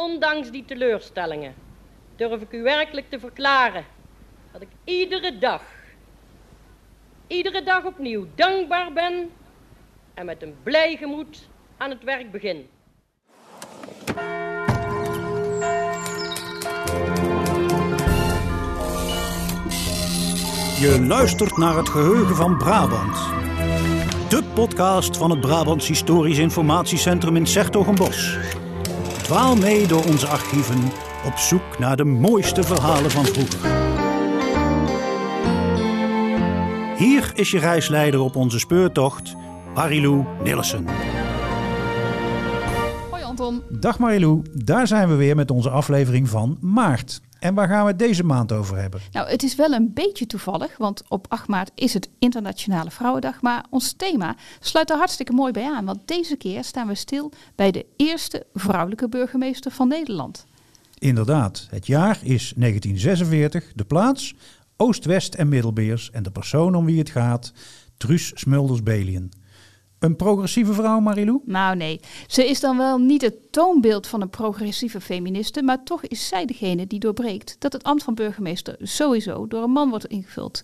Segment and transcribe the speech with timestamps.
[0.00, 1.54] ondanks die teleurstellingen,
[2.16, 3.84] durf ik u werkelijk te verklaren
[4.52, 5.62] dat ik iedere dag,
[7.26, 9.30] iedere dag opnieuw dankbaar ben
[10.14, 12.68] en met een blij gemoed aan het werk begin.
[20.80, 23.16] Je luistert naar het geheugen van Brabant.
[24.28, 28.38] De podcast van het Brabants Historisch Informatiecentrum in Sertogenbos.
[29.30, 30.82] Dwaal mee door onze archieven
[31.26, 33.60] op zoek naar de mooiste verhalen van vroeger.
[36.96, 39.34] Hier is je reisleider op onze speurtocht,
[39.74, 40.86] Marilou Nillissen.
[43.10, 43.62] Hoi Anton.
[43.68, 47.20] Dag Marilou, daar zijn we weer met onze aflevering van Maart.
[47.40, 49.00] En waar gaan we het deze maand over hebben?
[49.12, 53.42] Nou, het is wel een beetje toevallig, want op 8 maart is het Internationale Vrouwendag.
[53.42, 57.32] Maar ons thema sluit er hartstikke mooi bij aan, want deze keer staan we stil
[57.54, 60.46] bij de eerste vrouwelijke burgemeester van Nederland.
[60.98, 64.34] Inderdaad, het jaar is 1946, de plaats
[64.76, 67.52] Oost-West en Middelbeers en de persoon om wie het gaat,
[67.96, 69.32] Truus Smulders-Belien.
[70.00, 71.40] Een progressieve vrouw, Marilou?
[71.44, 76.02] Nou nee, ze is dan wel niet het toonbeeld van een progressieve feministe, maar toch
[76.02, 80.06] is zij degene die doorbreekt dat het ambt van burgemeester sowieso door een man wordt
[80.06, 80.62] ingevuld.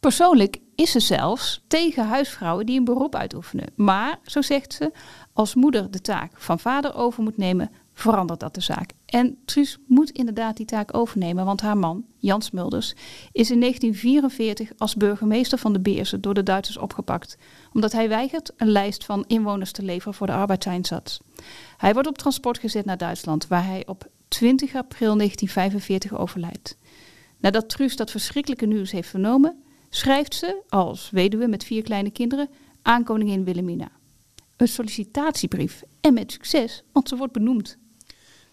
[0.00, 3.72] Persoonlijk is ze zelfs tegen huisvrouwen die een beroep uitoefenen.
[3.76, 4.92] Maar, zo zegt ze,
[5.32, 8.92] als moeder de taak van vader over moet nemen, verandert dat de zaak.
[9.06, 12.94] En Truus moet inderdaad die taak overnemen, want haar man, Jan Smulders,
[13.32, 17.36] is in 1944 als burgemeester van de Beersen door de Duitsers opgepakt,
[17.72, 21.18] omdat hij weigert een lijst van inwoners te leveren voor de arbeidseinsatz.
[21.76, 26.76] Hij wordt op transport gezet naar Duitsland, waar hij op 20 april 1945 overlijdt.
[27.38, 32.48] Nadat Truus dat verschrikkelijke nieuws heeft vernomen, schrijft ze, als weduwe met vier kleine kinderen,
[32.82, 33.88] aan koningin Wilhelmina.
[34.56, 37.78] Een sollicitatiebrief en met succes, want ze wordt benoemd.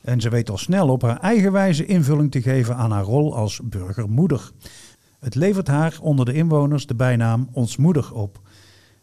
[0.07, 3.35] En ze weet al snel op haar eigen wijze invulling te geven aan haar rol
[3.35, 4.51] als burgermoeder.
[5.19, 8.41] Het levert haar onder de inwoners de bijnaam Ons Moeder op.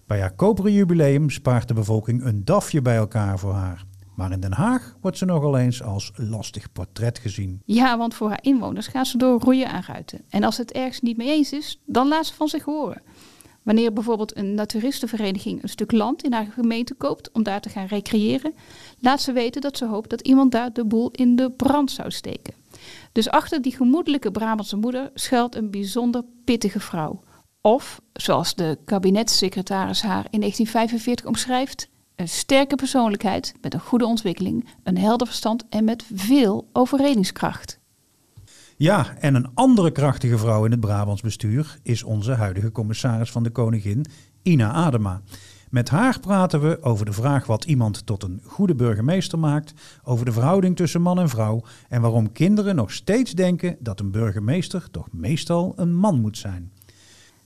[0.07, 3.85] Bij haar koperen jubileum spaart de bevolking een dafje bij elkaar voor haar.
[4.17, 7.63] Maar in Den Haag wordt ze nogal eens als lastig portret gezien.
[7.65, 10.21] Ja, want voor haar inwoners gaat ze door roeien en ruiten.
[10.29, 13.03] En als het ergens niet mee eens is, dan laat ze van zich horen.
[13.65, 17.87] Wanneer bijvoorbeeld een naturistenvereniging een stuk land in haar gemeente koopt om daar te gaan
[17.87, 18.55] recreëren,
[19.05, 22.11] laat ze weten dat ze hoopt dat iemand daar de boel in de brand zou
[22.11, 22.55] steken.
[23.13, 27.23] Dus achter die gemoedelijke Brabantse moeder schuilt een bijzonder pittige vrouw.
[27.61, 34.69] Of, zoals de kabinetssecretaris haar in 1945 omschrijft, een sterke persoonlijkheid met een goede ontwikkeling,
[34.83, 37.81] een helder verstand en met veel overredingskracht.
[38.77, 43.43] Ja, en een andere krachtige vrouw in het Brabants bestuur is onze huidige commissaris van
[43.43, 44.07] de Koningin,
[44.43, 45.23] Ina Adema.
[45.75, 49.73] Met haar praten we over de vraag wat iemand tot een goede burgemeester maakt,
[50.05, 54.11] over de verhouding tussen man en vrouw en waarom kinderen nog steeds denken dat een
[54.11, 56.73] burgemeester toch meestal een man moet zijn.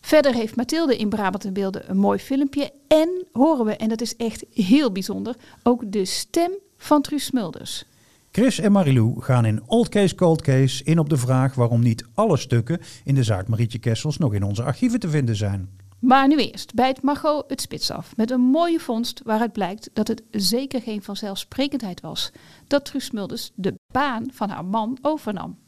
[0.00, 4.00] Verder heeft Mathilde in Brabant en Beelden een mooi filmpje en horen we, en dat
[4.00, 7.84] is echt heel bijzonder, ook de stem van Truus Smulders.
[8.31, 12.05] Chris en Marilou gaan in Old Case Cold Case in op de vraag waarom niet
[12.15, 15.69] alle stukken in de zaak Marietje Kessels nog in onze archieven te vinden zijn.
[16.00, 20.09] Maar nu eerst bijt Margot het spits af met een mooie vondst waaruit blijkt dat
[20.09, 22.32] het zeker geen vanzelfsprekendheid was
[22.66, 25.59] dat Truus Smulders de baan van haar man overnam.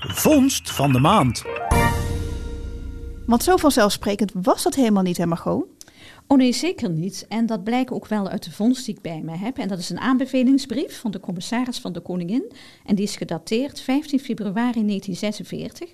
[0.00, 1.42] Vondst van de maand.
[3.26, 5.64] Want zo vanzelfsprekend was dat helemaal niet, hè Margot?
[6.26, 7.26] Oh nee, zeker niet.
[7.28, 9.58] En dat blijkt ook wel uit de vondst die ik bij me heb.
[9.58, 12.52] En dat is een aanbevelingsbrief van de commissaris van de Koningin.
[12.84, 15.88] En die is gedateerd 15 februari 1946.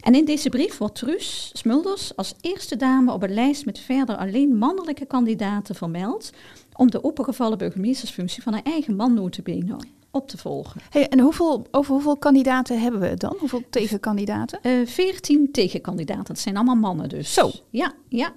[0.00, 4.16] En in deze brief wordt Truus Smulders als eerste dame op een lijst met verder
[4.16, 6.30] alleen mannelijke kandidaten vermeld.
[6.76, 9.76] om de opengevallen burgemeestersfunctie van haar eigen man notabene
[10.10, 10.80] op te volgen.
[10.90, 13.36] Hey, en hoeveel, over hoeveel kandidaten hebben we het dan?
[13.38, 14.58] Hoeveel tegenkandidaten?
[14.62, 16.24] Eh 14 tegenkandidaten.
[16.24, 17.34] Dat zijn allemaal mannen dus.
[17.34, 17.50] Zo.
[17.70, 18.32] Ja, ja.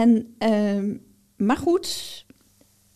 [0.00, 0.96] En, ehm,
[1.36, 2.24] maar goed,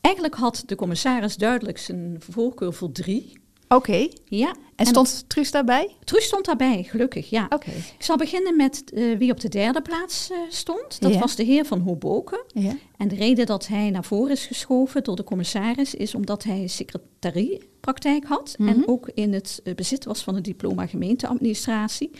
[0.00, 3.32] eigenlijk had de commissaris duidelijk zijn voorkeur voor drie.
[3.68, 4.08] Oké.
[4.24, 4.54] Ja.
[4.76, 5.96] En stond Truus daarbij?
[6.04, 7.46] Truus stond daarbij, gelukkig, ja.
[7.48, 7.70] Oké.
[7.70, 11.00] Ik zal beginnen met eh, wie op de derde plaats eh, stond.
[11.00, 12.44] Dat was de heer van Hoboken.
[12.46, 12.76] Ja.
[12.96, 16.66] En de reden dat hij naar voren is geschoven door de commissaris is omdat hij
[16.66, 18.68] secretariepraktijk had Mhm.
[18.68, 22.10] en ook in het eh, bezit was van een diploma gemeenteadministratie.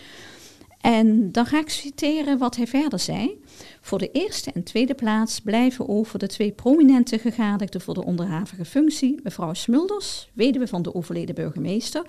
[0.81, 3.40] En dan ga ik citeren wat hij verder zei.
[3.87, 8.65] Voor de eerste en tweede plaats blijven over de twee prominente gegadigden voor de onderhavige
[8.65, 12.06] functie, mevrouw Smulders, weduwe van de overleden burgemeester,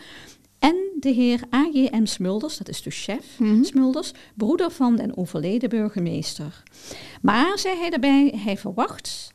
[0.60, 2.06] en de heer A.J.M.
[2.06, 3.64] Smulders, dat is de chef Mhm.
[3.64, 6.64] Smulders, broeder van de overleden burgemeester.
[7.22, 9.34] Maar, zei hij daarbij, hij verwacht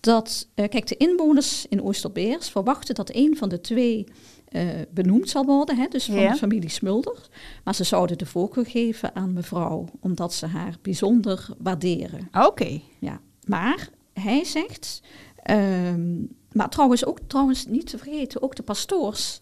[0.00, 4.06] dat, eh, kijk, de inwoners in Oosterbeers verwachten dat een van de twee
[4.52, 6.32] eh, benoemd zal worden, hè, dus van Ja.
[6.32, 7.28] de familie Smulder.
[7.64, 12.28] Maar ze zouden de voorkeur geven aan mevrouw, omdat ze haar bijzonder waarderen.
[12.32, 12.80] Oké.
[12.98, 13.20] Ja.
[13.46, 15.02] Maar hij zegt,
[15.42, 16.20] ehm,
[16.52, 19.38] maar trouwens ook trouwens niet te vergeten, ook de pastoors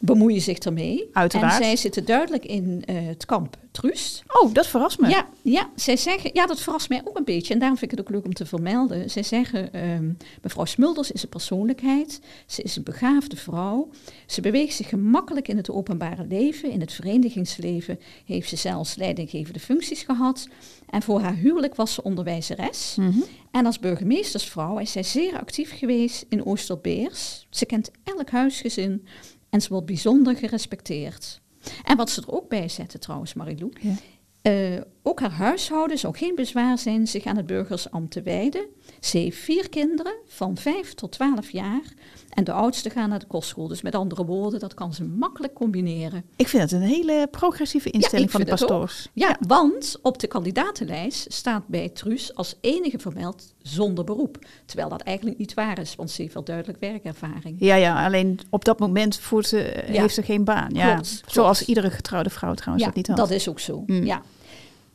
[0.00, 1.08] bemoeien zich ermee.
[1.12, 1.52] Uiteraard.
[1.52, 4.22] En zij zitten duidelijk in eh, het kamp Trust.
[4.28, 5.08] Oh, dat verrast me.
[5.08, 7.52] Ja, ja, zij zeggen, ja, dat verrast mij ook een beetje.
[7.52, 9.10] En daarom vind ik het ook leuk om te vermelden.
[9.10, 10.12] Zij zeggen, ehm,
[10.42, 12.20] mevrouw Smulders is een persoonlijkheid.
[12.46, 13.90] Ze is een begaafde vrouw.
[14.26, 16.70] Ze beweegt zich gemakkelijk in het openbare leven.
[16.70, 20.48] In het verenigingsleven heeft ze zelfs leidinggevende functies gehad.
[20.88, 22.94] En voor haar huwelijk was ze onderwijzeres.
[22.98, 23.20] Mhm.
[23.50, 27.46] En als burgemeestersvrouw is zij zeer actief geweest in Oosterbeers.
[27.50, 29.06] Ze kent elk huisgezin
[29.50, 31.40] en ze wordt bijzonder gerespecteerd.
[31.84, 33.72] En wat ze er ook bij zetten trouwens, Marilou.
[33.80, 33.94] Ja.
[34.42, 38.64] eh, ook haar huishouden zou geen bezwaar zijn zich aan het burgersambt te wijden.
[39.00, 41.82] Ze heeft vier kinderen van 5 tot 12 jaar.
[42.30, 43.68] En de oudste gaan naar de kostschool.
[43.68, 46.24] Dus met andere woorden, dat kan ze makkelijk combineren.
[46.36, 49.08] Ik vind het een hele progressieve instelling van de pastoors.
[49.12, 54.38] Ja, want op de kandidatenlijst staat bij Truus als enige vermeld zonder beroep.
[54.66, 57.56] Terwijl dat eigenlijk niet waar is, want ze heeft wel duidelijk werkervaring.
[57.58, 60.00] Ja, ja, alleen op dat moment voert ze, Ja.
[60.00, 60.70] heeft ze geen baan.
[60.74, 60.92] Ja.
[60.94, 61.32] Klopt, klopt.
[61.32, 63.16] Zoals iedere getrouwde vrouw trouwens dat niet had.
[63.16, 63.82] dat is ook zo.
[63.86, 64.04] Mm.
[64.04, 64.22] Ja.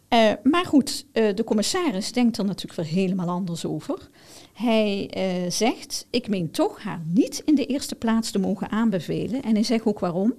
[0.08, 4.10] Eh, maar goed, eh, de commissaris denkt er natuurlijk weer helemaal anders over.
[4.54, 9.42] Hij eh, zegt, ik meen toch haar niet in de eerste plaats te mogen aanbevelen.
[9.42, 10.34] En hij zegt ook waarom.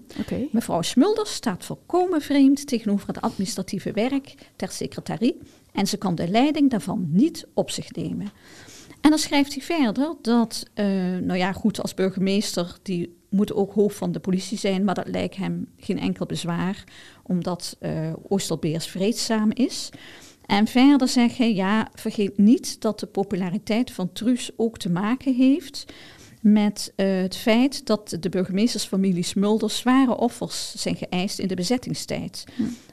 [0.51, 5.39] Mevrouw Smulders staat volkomen vreemd tegenover het administratieve werk ter secretarie.
[5.73, 8.31] En ze kan de leiding daarvan niet op zich nemen.
[9.01, 10.71] En dan schrijft hij verder dat,
[11.21, 15.09] nou ja, goed, als burgemeester, die moet ook hoofd van de politie zijn, maar dat
[15.09, 16.85] lijkt hem geen enkel bezwaar,
[17.27, 17.77] omdat
[18.29, 19.91] Oosterbeers vreedzaam is.
[20.47, 25.85] En verder hij, ja, vergeet niet dat de populariteit van Truus ook te maken heeft
[26.53, 32.45] met eh, het feit dat de burgemeestersfamilie Smulders zware offers zijn geëist in de bezettingstijd.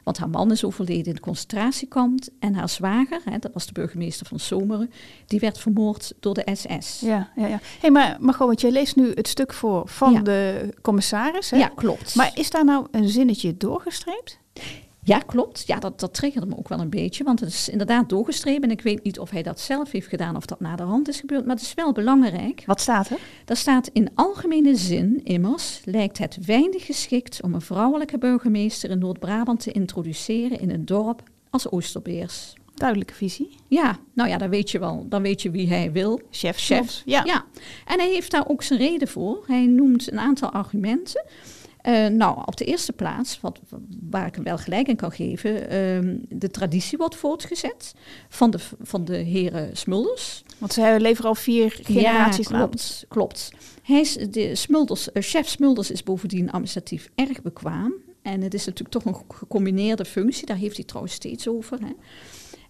[0.04, 3.72] Want haar man is overleden in het concentratiekamp en haar zwager, hè, dat was de
[3.72, 4.90] burgemeester van Zomeren,
[5.26, 7.00] die werd vermoord door de SS.
[7.00, 7.60] Ja, ja, ja.
[7.80, 10.20] hey, maar Margot, want jij leest nu het stuk voor van Ja.
[10.20, 11.50] de commissaris.
[11.50, 11.56] Hè?
[11.56, 12.14] Ja, klopt.
[12.14, 14.38] Maar is daar nou een zinnetje doorgestreept?
[15.04, 15.66] Ja, klopt.
[15.66, 17.24] Ja, dat, dat triggerde me ook wel een beetje.
[17.24, 18.62] Want het is inderdaad doorgestrepen.
[18.62, 21.08] En ik weet niet of hij dat zelf heeft gedaan of dat na de hand
[21.08, 21.46] is gebeurd.
[21.46, 22.62] Maar het is wel belangrijk.
[22.66, 23.18] Wat staat er?
[23.44, 28.98] Daar staat in algemene zin immers lijkt het weinig geschikt om een vrouwelijke burgemeester in
[28.98, 32.54] Noord-Brabant te introduceren in een dorp als Oosterbeers.
[32.74, 33.56] Duidelijke visie.
[33.68, 36.20] Ja, nou ja, dan weet je wel, dan weet je wie hij wil.
[36.30, 37.02] Chef, Chef.
[37.04, 37.22] Ja.
[37.24, 37.44] Ja,
[37.86, 39.44] en hij heeft daar ook zijn reden voor.
[39.46, 41.24] Hij noemt een aantal argumenten.
[41.84, 43.60] Eh, nou, op de eerste plaats, wat,
[44.10, 47.94] waar ik hem wel gelijk in kan geven, ehm, de traditie wordt voortgezet
[48.28, 50.44] van de, van de heren Smulders.
[50.58, 53.50] Want ze leveren al vier generaties ja, klopt, klopt.
[53.82, 57.94] Hij is, de Smulders, eh, chef Smulders is bovendien administratief erg bekwaam.
[58.22, 61.78] En het is natuurlijk toch een gecombineerde functie, daar heeft hij trouwens steeds over.
[61.80, 61.92] Hè.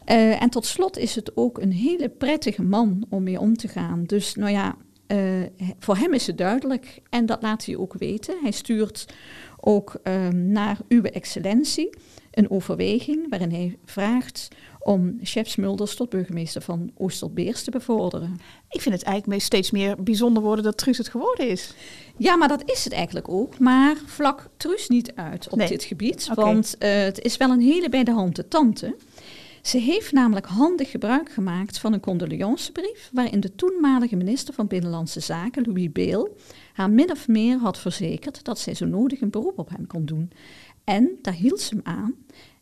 [0.05, 3.69] Eh, en tot slot is het ook een hele prettige man om mee om te
[3.69, 4.05] gaan.
[4.05, 4.77] Dus nou ja,
[5.15, 8.35] eh, voor hem is het duidelijk en dat laat hij ook weten.
[8.43, 9.07] Hij stuurt
[9.61, 11.91] ook ehm, naar uw excellentie
[12.31, 14.49] een overweging waarin hij vraagt
[14.81, 18.37] om chef Smulders tot burgemeester van Oosterbeers te bevorderen.
[18.71, 21.75] Ik vind het eigenlijk steeds meer bijzonder worden dat Truus het geworden is.
[22.17, 23.59] Ja, maar dat is het eigenlijk ook.
[23.59, 25.69] Maar vlak Truus niet uit op Nee.
[25.69, 26.29] dit gebied.
[26.35, 28.97] Want eh, het is wel een hele bij de hand de tante.
[29.65, 33.11] Ze heeft namelijk handig gebruik gemaakt van een condoleancebrief...
[33.13, 36.37] waarin de toenmalige minister van Binnenlandse Zaken, Louis Beel...
[36.73, 40.05] haar min of meer had verzekerd dat zij zo nodig een beroep op hem kon
[40.05, 40.31] doen.
[40.85, 42.15] En daar hield ze hem aan.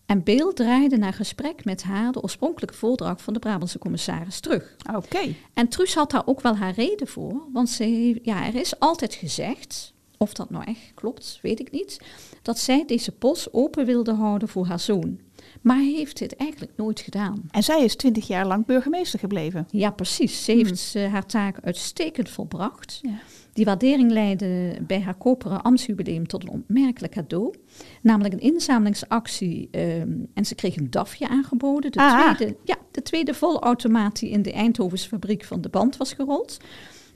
[0.06, 4.76] En Beel draaide na gesprek met haar de oorspronkelijke voordracht van de Brabantse commissaris terug.
[4.94, 5.34] Oké.
[5.54, 7.42] En Truus had daar ook wel haar reden voor.
[7.52, 9.91] Want ze, ja, er is altijd gezegd,
[10.22, 12.00] of dat nou echt klopt, weet ik niet,
[12.42, 15.20] dat zij deze post open wilde houden voor haar zoon.
[15.60, 17.42] Maar hij heeft dit eigenlijk nooit gedaan.
[17.50, 19.66] En zij is twintig jaar lang burgemeester gebleven.
[19.70, 20.44] Ja, precies.
[20.44, 22.98] Ze heeft eh, haar taak uitstekend volbracht.
[23.02, 23.18] Ja.
[23.52, 27.54] Die waardering leidde bij haar koperen ambtsjubileum tot een opmerkelijk cadeau.
[28.02, 29.68] Namelijk een inzamelingsactie.
[29.70, 31.92] ehm, en ze kreeg een DAFje aangeboden.
[31.92, 32.34] De, Ah.
[32.34, 36.56] tweede, ja, de tweede volautomaat die in de Eindhovense fabriek van de band was gerold.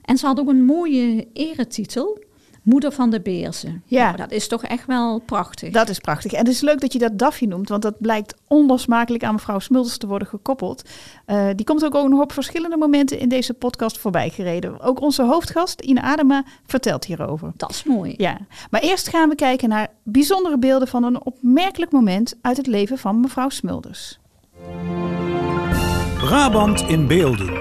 [0.01, 2.19] En ze had ook een mooie eretitel.
[2.67, 3.83] Moeder van de Beersen.
[3.85, 4.03] Ja.
[4.03, 5.73] Nou, dat is toch echt wel prachtig.
[5.73, 6.31] Dat is prachtig.
[6.31, 9.59] En het is leuk dat je dat DAFje noemt, want dat blijkt onlosmakelijk aan mevrouw
[9.59, 10.89] Smulders te worden gekoppeld.
[11.25, 14.79] Eh, die komt ook, ook nog op verschillende momenten in deze podcast voorbij gereden.
[14.79, 17.51] Ook onze hoofdgast, Ine Adema, vertelt hierover.
[17.55, 18.13] Dat is mooi.
[18.17, 18.37] Ja,
[18.69, 22.97] maar eerst gaan we kijken naar bijzondere beelden van een opmerkelijk moment uit het leven
[22.97, 24.19] van mevrouw Smulders.
[26.17, 27.53] Brabant in beelden.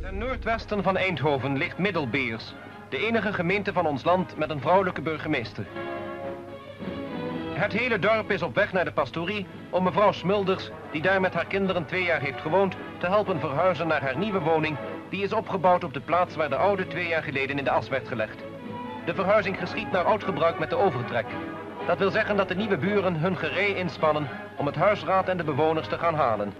[0.00, 2.54] De noordwesten van Eindhoven ligt Middelbeers,
[2.88, 5.66] de enige gemeente van ons land met een vrouwelijke burgemeester.
[7.54, 11.34] Het hele dorp is op weg naar de pastorie om mevrouw Smulders, die daar met
[11.34, 14.76] haar kinderen twee jaar heeft gewoond, te helpen verhuizen naar haar nieuwe woning,
[15.08, 17.88] die is opgebouwd op de plaats waar de oude twee jaar geleden in de as
[17.88, 18.42] werd gelegd.
[19.04, 21.26] De verhuizing geschiet naar oud gebruik met de overtrek.
[21.86, 25.44] Dat wil zeggen dat de nieuwe buren hun gerei inspannen om het huisraad en de
[25.44, 26.52] bewoners te gaan halen.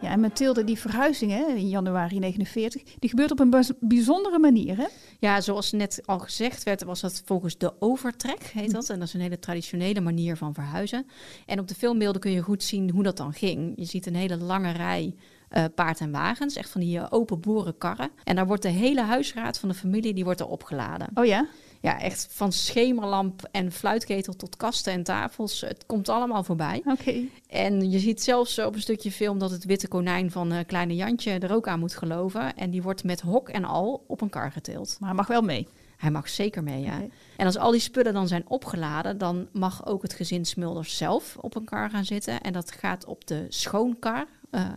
[0.00, 4.76] Ja, en Mathilde, die verhuizing hè, in januari 49, die gebeurt op een bijzondere manier,
[4.76, 4.86] hè?
[5.18, 8.88] Ja, zoals net al gezegd werd, was dat volgens de overtrek, heet dat.
[8.88, 11.06] En dat is een hele traditionele manier van verhuizen.
[11.46, 13.72] En op de filmbeelden kun je goed zien hoe dat dan ging.
[13.76, 15.14] Je ziet een hele lange rij
[15.48, 18.10] eh, paard en wagens, echt van die eh, open boerenkarren.
[18.24, 21.08] En daar wordt de hele huisraad van de familie, die wordt er opgeladen.
[21.14, 21.46] Oh ja?
[21.80, 25.60] Ja, echt van schemerlamp en fluitketel tot kasten en tafels.
[25.60, 26.82] Het komt allemaal voorbij.
[26.84, 27.14] Oké.
[27.48, 30.94] En je ziet zelfs op een stukje film dat het witte konijn van eh, Kleine
[30.94, 32.56] Jantje er ook aan moet geloven.
[32.56, 34.96] En die wordt met hok en al op een kar getild.
[34.98, 35.68] Maar hij mag wel mee.
[35.96, 37.00] Hij mag zeker mee, ja.
[37.36, 41.36] En als al die spullen dan zijn opgeladen, dan mag ook het gezin Smulders zelf
[41.40, 42.40] op een kar gaan zitten.
[42.40, 44.68] En dat gaat op de schoonkar, eh,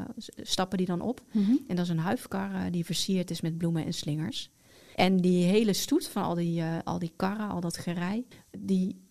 [0.41, 1.21] stappen die dan op.
[1.67, 4.49] En dat is een huifkar eh, die versierd is met bloemen en slingers.
[4.95, 9.01] En die hele stoet van al die, eh, al die karren, al dat gerei, die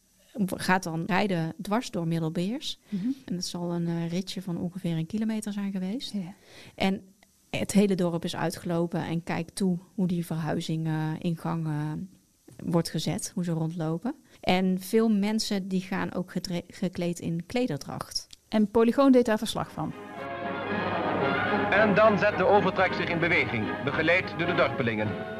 [0.46, 2.78] gaat dan rijden dwars door Middelbeers.
[3.24, 6.12] En dat zal een eh, ritje van ongeveer een kilometer zijn geweest.
[6.12, 6.34] Ja.
[6.74, 7.02] En
[7.50, 11.68] het hele dorp is uitgelopen en kijkt toe hoe die verhuizing eh, in gang
[12.64, 14.14] wordt gezet, hoe ze rondlopen.
[14.40, 16.32] En veel mensen die gaan ook
[16.68, 18.26] gekleed in klederdracht.
[18.48, 19.92] En Polygoon deed daar verslag van.
[21.70, 25.31] En dan zet de overtrek zich in beweging, begeleid door de dorpelingen.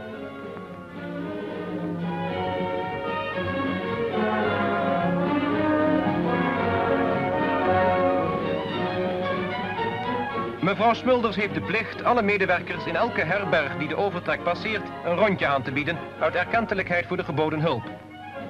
[10.73, 15.17] Mevrouw Smulders heeft de plicht alle medewerkers in elke herberg die de overtrek passeert een
[15.17, 17.83] rondje aan te bieden uit erkentelijkheid voor de geboden hulp.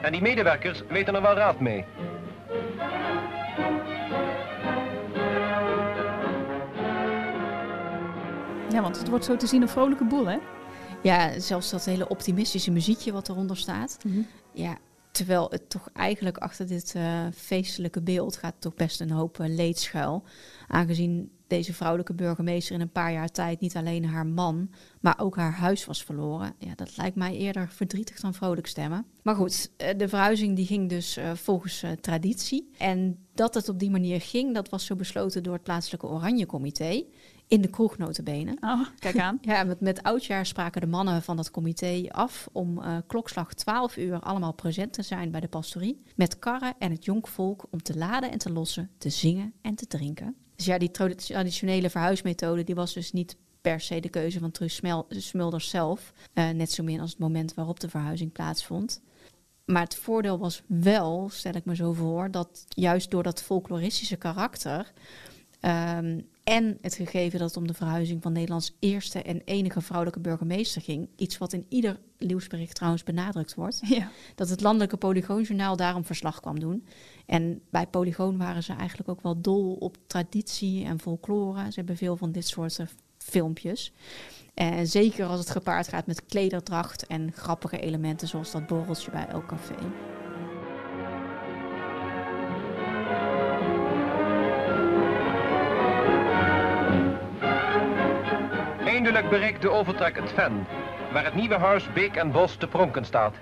[0.03, 1.85] En die medewerkers weten er wel raad mee.
[8.71, 10.39] Ja, want het wordt zo te zien een vrolijke boel, hè?
[11.03, 13.99] Ja, zelfs dat hele optimistische muziekje wat eronder staat.
[14.53, 14.79] Ja,
[15.11, 19.49] terwijl het toch eigenlijk achter dit eh, feestelijke beeld gaat toch best een hoop eh,
[19.49, 20.25] leed schuil.
[20.69, 25.37] Aangezien deze vrouwelijke burgemeester in een paar jaar tijd niet alleen haar man, maar ook
[25.37, 26.55] haar huis was verloren.
[26.59, 29.07] Ja, dat lijkt mij eerder verdrietig dan vrolijk stemmen.
[29.23, 32.71] Maar goed, eh, de verhuizing die ging dus eh, volgens eh, traditie.
[32.79, 36.47] En dat het op die manier ging, dat was zo besloten door het plaatselijke Oranje
[36.47, 37.05] Comité.
[37.49, 38.57] In de kroeg notabene.
[38.61, 39.39] Oh, kijk aan.
[39.51, 44.21] Ja, met, met oudjaar spraken de mannen van dat comité af om klokslag 12 uur
[44.21, 46.03] allemaal present te zijn bij de pastorie.
[46.17, 49.87] Met karren en het jonkvolk om te laden en te lossen, te zingen en te
[49.87, 50.37] drinken.
[50.63, 54.51] Dus ja, die tra- traditionele verhuismethode die was dus niet per se de keuze van
[54.51, 56.13] Truus Smulders zelf.
[56.33, 59.03] eh, net zo min als het moment waarop de verhuizing plaatsvond.
[59.65, 64.17] Maar het voordeel was wel, stel ik me zo voor, dat juist door dat folkloristische
[64.17, 64.93] karakter
[65.63, 70.21] Ehm, en het gegeven dat het om de verhuizing van Nederlands eerste en enige vrouwelijke
[70.21, 71.09] burgemeester ging.
[71.17, 73.81] Iets wat in ieder nieuwsbericht trouwens benadrukt wordt.
[73.83, 74.11] Ja.
[74.35, 76.87] Dat het landelijke Polygoonjournaal daarom verslag kwam doen.
[77.27, 81.65] En bij Polygoon waren ze eigenlijk ook wel dol op traditie en folklore.
[81.65, 82.87] Ze hebben veel van dit soort eh,
[83.19, 83.93] filmpjes.
[84.55, 89.27] En zeker als het gepaard gaat met klederdracht en grappige elementen zoals dat borreltje bij
[89.27, 89.75] elk café.
[98.85, 100.67] Eindelijk bereikt de overtrek het Ven,
[101.13, 103.35] waar het nieuwe huis Beek en Bos te pronken staat.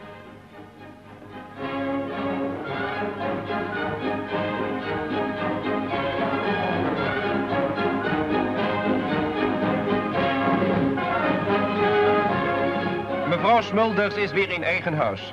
[13.61, 15.33] Mevrouw Smulders is weer in eigen huis.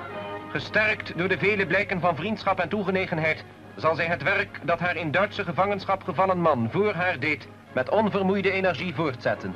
[0.49, 3.43] Gesterkt door de vele blijken van vriendschap en toegenegenheid,
[3.75, 7.89] zal zij het werk dat haar in Duitse gevangenschap gevallen man voor haar deed, met
[7.89, 9.53] onvermoeide energie voortzetten.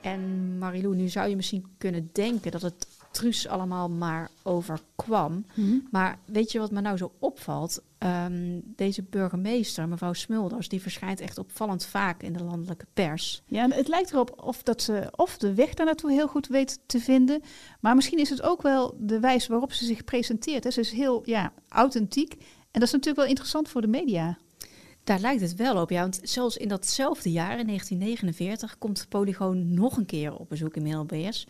[0.00, 5.44] En Marilou, nu zou je misschien kunnen denken dat het Truus allemaal maar overkwam.
[5.90, 7.82] Maar weet je wat me nou zo opvalt?
[7.98, 13.42] Ehm, deze burgemeester, mevrouw Smulders, die verschijnt echt opvallend vaak in de landelijke pers.
[13.46, 16.78] Ja, het lijkt erop of dat ze of de weg daar naartoe heel goed weet
[16.86, 17.42] te vinden.
[17.80, 20.64] Maar misschien is het ook wel de wijze waarop ze zich presenteert.
[20.64, 20.70] Hè.
[20.70, 22.32] Ze is heel ja, authentiek.
[22.70, 24.38] En dat is natuurlijk wel interessant voor de media.
[25.08, 26.00] Daar lijkt het wel op, ja.
[26.00, 30.82] Want zelfs in datzelfde jaar, in 1949, komt Polygoon nog een keer op bezoek in
[30.82, 31.46] Middelbeers.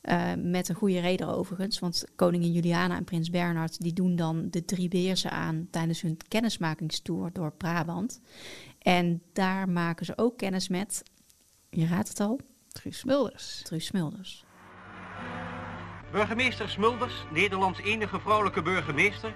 [0.00, 3.82] Eh, met een goede reden overigens, want koningin Juliana en prins Bernhard...
[3.82, 8.20] die doen dan de drie beersen aan tijdens hun kennismakingstour door Brabant.
[8.78, 11.02] En daar maken ze ook kennis met
[11.70, 13.62] Je raadt het al, Truus Smulders.
[13.62, 14.44] Truus Smulders.
[16.12, 19.34] Burgemeester Smulders, Nederlands enige vrouwelijke burgemeester,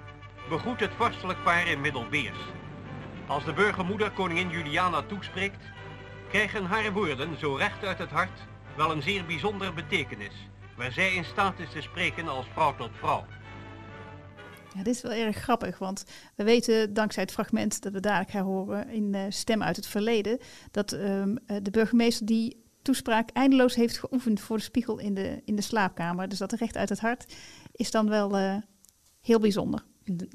[0.49, 2.39] begroet het vorstelijk paar in Middelbeers.
[3.27, 5.63] Als de burgermoeder koningin Juliana toespreekt,
[6.29, 8.39] krijgen haar woorden zo recht uit het hart
[8.77, 12.89] wel een zeer bijzonder betekenis, waar zij in staat is te spreken als vrouw tot
[12.93, 13.25] vrouw.
[14.75, 16.05] Ja, dit is wel erg grappig, want
[16.35, 19.87] we weten dankzij het fragment dat we dadelijk gaan horen in uh, Stem uit het
[19.87, 20.39] Verleden,
[20.71, 25.55] dat um, de burgemeester die toespraak eindeloos heeft geoefend voor de spiegel in de, in
[25.55, 26.29] de slaapkamer.
[26.29, 27.35] Dus dat recht uit het hart
[27.71, 28.55] is dan wel uh,
[29.21, 29.83] heel bijzonder.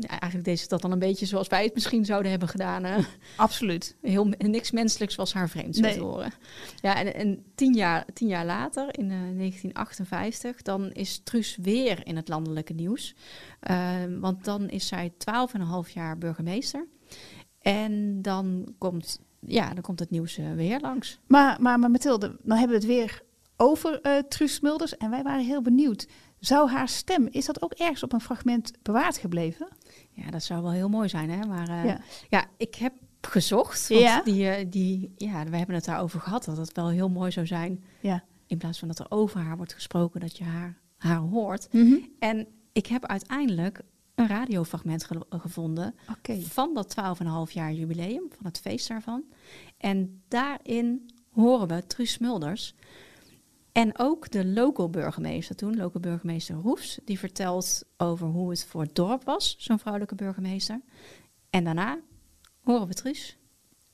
[0.00, 2.84] Eigenlijk deed ze dat dan een beetje zoals wij het misschien zouden hebben gedaan.
[2.84, 2.98] Hè?
[3.36, 3.96] Absoluut.
[4.02, 5.94] Heel, niks menselijks was haar vreemd, zo nee.
[5.94, 6.32] te horen.
[6.80, 12.06] Ja, en, en tien, jaar, tien jaar later, in uh, 1958, dan is Truus weer
[12.06, 13.14] in het landelijke nieuws.
[13.70, 15.12] Uh, want dan is zij
[15.86, 16.86] 12,5 jaar burgemeester.
[17.60, 21.18] En dan komt, ja, dan komt het nieuws uh, weer langs.
[21.26, 23.22] Maar, maar, maar Mathilde, dan hebben we het weer
[23.56, 24.96] over uh, Truus Smulders.
[24.96, 26.06] En wij waren heel benieuwd.
[26.40, 29.68] Zou haar stem, is dat ook ergens op een fragment bewaard gebleven?
[30.10, 31.46] Ja, dat zou wel heel mooi zijn, hè?
[31.46, 32.00] Maar uh, ja.
[32.28, 32.46] ja.
[32.56, 33.88] ik heb gezocht.
[33.88, 34.22] Want ja.
[34.22, 37.84] Die, die, ja, we hebben het daarover gehad, dat het wel heel mooi zou zijn.
[38.00, 38.24] Ja.
[38.46, 41.68] In plaats van dat er over haar wordt gesproken, dat je haar, haar hoort.
[41.72, 42.08] Mm -hmm.
[42.18, 43.82] En ik heb uiteindelijk
[44.14, 46.40] een radiofragment ge gevonden okay.
[46.42, 46.96] van dat
[47.48, 49.24] 12,5 jaar jubileum, van het feest daarvan.
[49.76, 52.74] En daarin horen we Truus Smulders.
[53.80, 58.80] En ook de local burgemeester toen, local burgemeester Roefs, die vertelt over hoe het voor
[58.80, 60.80] het dorp was, zo'n vrouwelijke burgemeester.
[61.50, 61.98] En daarna
[62.62, 63.38] horen we Truus.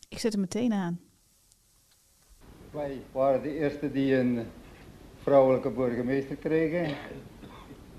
[0.09, 1.01] Ik zet hem meteen aan.
[2.71, 4.47] Wij waren de eerste die een
[5.23, 6.97] vrouwelijke burgemeester kregen.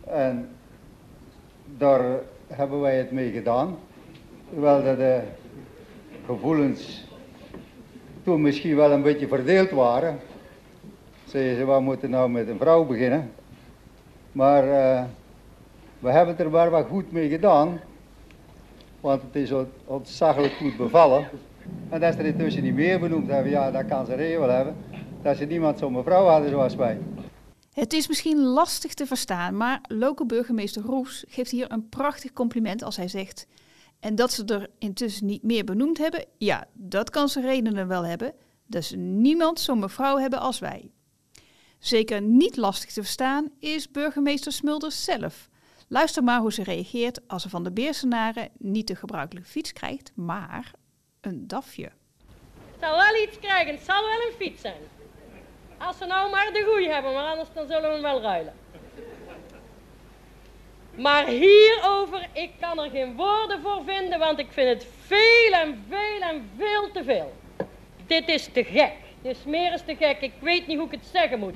[0.08, 0.50] En
[1.78, 3.78] daar hebben wij het mee gedaan.
[4.50, 5.22] Terwijl dat de
[6.26, 7.06] gevoelens
[8.24, 10.20] toen misschien wel een beetje verdeeld waren.
[11.28, 13.32] Zeiden ze, we moeten nou met een vrouw beginnen.
[14.32, 15.04] Maar uh,
[16.00, 17.80] we hebben het er wel wat goed mee gedaan.
[19.00, 19.52] Want het is
[19.86, 21.30] ontzaglijk goed bevallen.
[21.90, 24.76] En dat ze er intussen niet meer benoemd hebben, ja, dat kan ze regel hebben.
[25.22, 27.00] Dat ze niemand zo'n mevrouw hadden zoals wij.
[27.74, 32.84] Het is misschien lastig te verstaan, maar local burgemeester Roes geeft hier een prachtig compliment
[32.84, 33.48] als hij zegt.
[34.00, 38.06] En dat ze er intussen niet meer benoemd hebben, ja, dat kan ze redenen wel
[38.06, 38.34] hebben.
[38.66, 40.92] Dat ze niemand zo'n mevrouw hebben als wij.
[41.88, 45.50] Zeker niet lastig te verstaan is burgemeester Smulders zelf.
[45.88, 50.12] Luister maar hoe ze reageert als ze van de Beersenaren niet de gebruikelijke fiets krijgt,
[50.16, 50.72] maar
[51.22, 51.84] een dafje.
[51.84, 54.82] Het zal wel iets krijgen, het zal wel een fiets zijn.
[55.78, 58.54] Als ze nou maar de goeie hebben, maar anders dan zullen we hem wel ruilen.
[60.96, 65.86] Maar hierover, ik kan er geen woorden voor vinden, want ik vind het veel en
[65.90, 67.34] veel en veel te veel.
[68.08, 68.94] Dit is te gek.
[69.22, 70.22] Dit is meer eens te gek.
[70.22, 71.56] Ik weet niet hoe ik het zeggen moet.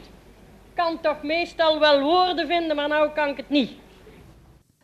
[0.75, 3.71] Kan toch meestal wel woorden vinden, maar nou kan ik het niet.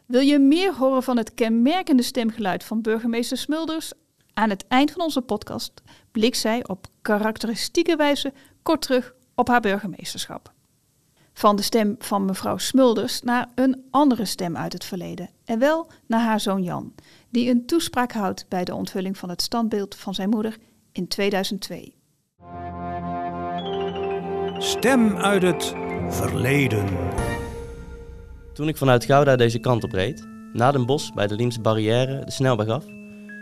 [0.05, 3.91] Wil je meer horen van het kenmerkende stemgeluid van burgemeester Smulders?
[4.33, 9.61] Aan het eind van onze podcast blikt zij op karakteristieke wijze kort terug op haar
[9.61, 10.51] burgemeesterschap.
[11.33, 15.29] Van de stem van mevrouw Smulders naar een andere stem uit het verleden.
[15.45, 16.93] En wel naar haar zoon Jan,
[17.29, 20.57] die een toespraak houdt bij de onthulling van het standbeeld van zijn moeder
[20.91, 21.95] in 2002.
[24.59, 25.75] Stem uit het
[26.09, 26.85] verleden.
[28.53, 32.25] Toen ik vanuit Gouda deze kant op reed, na Den Bosch bij de Liemse barrière
[32.25, 32.83] de snelweg af,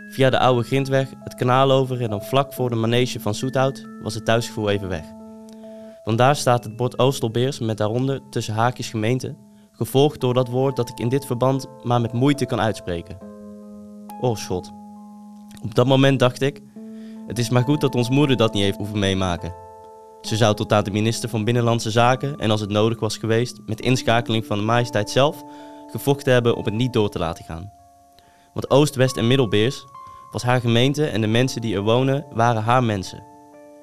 [0.08, 3.86] via de oude grindweg het kanaal over en dan vlak voor de manege van Soethout,
[4.02, 5.04] was het thuisgevoel even weg.
[6.04, 9.36] Want daar staat het bord Oostelbeers met daaronder tussen haakjes gemeente,
[9.72, 13.18] gevolgd door dat woord dat ik in dit verband maar met moeite kan uitspreken.
[14.20, 14.72] Oh schot.
[15.62, 16.60] Op dat moment dacht ik,
[17.26, 19.64] het is maar goed dat ons moeder dat niet heeft hoeven meemaken.
[20.26, 23.60] Ze zou tot aan de minister van Binnenlandse Zaken en als het nodig was geweest,
[23.66, 25.42] met inschakeling van de majesteit zelf,
[25.90, 27.72] gevochten hebben om het niet door te laten gaan.
[28.52, 29.84] Want Oost, West en Middelbeers
[30.30, 33.24] was haar gemeente en de mensen die er wonen waren haar mensen.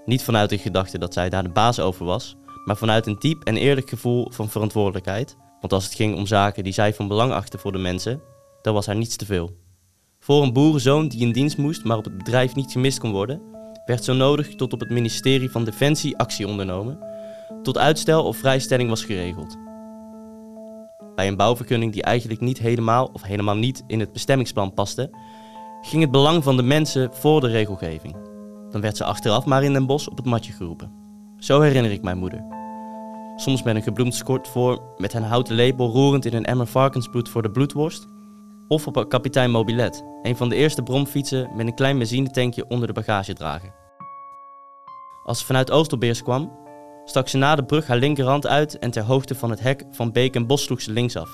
[0.06, 3.44] Niet vanuit de gedachte dat zij daar de baas over was, maar vanuit een diep
[3.44, 5.38] en eerlijk gevoel van verantwoordelijkheid.
[5.60, 8.22] Want als het ging om zaken die zij van belang achtte voor de mensen,
[8.62, 9.52] dan was haar niets te veel.
[10.20, 13.53] Voor een boerenzoon die in dienst moest, maar op het bedrijf niet gemist kon worden,
[13.86, 17.00] werd zo nodig tot op het ministerie van Defensie actie ondernomen,
[17.62, 19.58] tot uitstel of vrijstelling was geregeld.
[21.16, 25.10] Bij een bouwvergunning die eigenlijk niet helemaal of helemaal niet in het bestemmingsplan paste,
[25.82, 28.16] ging het belang van de mensen voor de regelgeving.
[28.70, 30.92] Dan werd ze achteraf maar in Den Bosch op het matje geroepen.
[31.38, 32.46] Zo herinner ik mijn moeder.
[33.36, 37.30] Soms met een gebloemd skort voor, met een houten lepel roerend in een emmer varkensbloed
[37.30, 38.08] voor de bloedworst.
[38.68, 42.94] Of op kapitein Mobilet, een van de eerste bromfietsen met een klein benzinetankje onder de
[42.94, 43.74] bagagedrager.
[45.24, 46.52] Als ze vanuit Oosterbeers kwam,
[47.06, 50.12] stak ze na de brug haar linkerhand uit en ter hoogte van het hek van
[50.12, 51.30] Beek en Bos sloeg ze linksaf.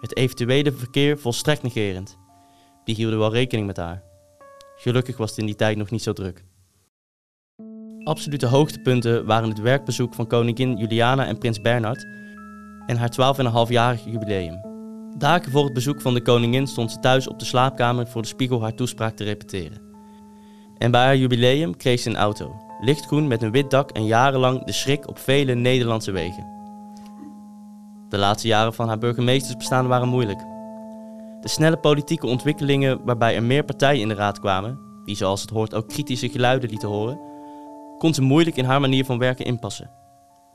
[0.00, 2.18] Het eventuele verkeer volstrekt negerend.
[2.84, 4.02] Die hielden wel rekening met haar.
[4.76, 6.44] Gelukkig was het in die tijd nog niet zo druk.
[8.02, 12.06] Absolute hoogtepunten waren het werkbezoek van koningin Juliana en prins Bernhard
[12.86, 14.75] en haar 12,5-jarig jubileum.
[15.18, 18.28] Dagen voor het bezoek van de koningin stond ze thuis op de slaapkamer voor de
[18.28, 19.80] spiegel haar toespraak te repeteren.
[20.78, 24.64] En bij haar jubileum kreeg ze een auto, lichtgroen met een wit dak en jarenlang
[24.64, 26.46] de schrik op vele Nederlandse wegen.
[28.08, 30.40] De laatste jaren van haar burgemeestersbestaan waren moeilijk.
[31.40, 35.50] De snelle politieke ontwikkelingen waarbij er meer partijen in de raad kwamen, die zoals het
[35.50, 37.20] hoort ook kritische geluiden lieten horen,
[37.98, 39.90] kon ze moeilijk in haar manier van werken inpassen.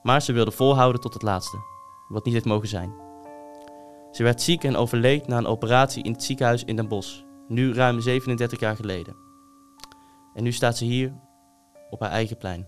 [0.04, 1.58] Maar ze wilde volhouden tot het laatste,
[2.08, 3.10] wat niet had mogen zijn.
[4.12, 7.74] Ze werd ziek en overleed na een operatie in het ziekenhuis in Den Bosch, nu
[7.74, 9.16] ruim 37 jaar geleden.
[10.34, 11.14] En nu staat ze hier
[11.90, 12.68] op haar eigen plein.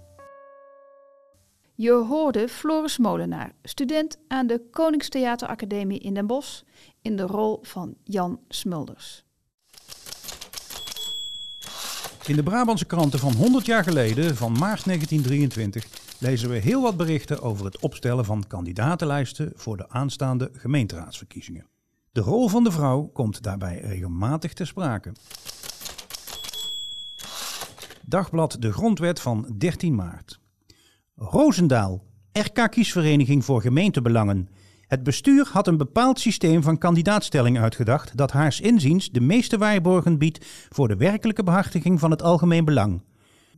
[1.75, 6.62] Je hoorde Floris Molenaar, student aan de Koningstheateracademie in Den Bosch,
[7.01, 9.23] in de rol van Jan Smulders.
[12.25, 15.86] In de Brabantse kranten van 100 jaar geleden, van maart 1923,
[16.23, 21.67] lezen we heel wat berichten over het opstellen van kandidatenlijsten voor de aanstaande gemeenteraadsverkiezingen.
[22.12, 25.12] De rol van de vrouw komt daarbij regelmatig ter sprake.
[28.05, 30.39] Dagblad De Grondwet van 13 maart.
[31.15, 34.49] Roosendaal, RK-kiesvereniging voor gemeentebelangen.
[34.88, 40.17] Het bestuur had een bepaald systeem van kandidaatstelling uitgedacht dat haars inziens de meeste waarborgen
[40.17, 43.01] biedt voor de werkelijke behartiging van het algemeen belang.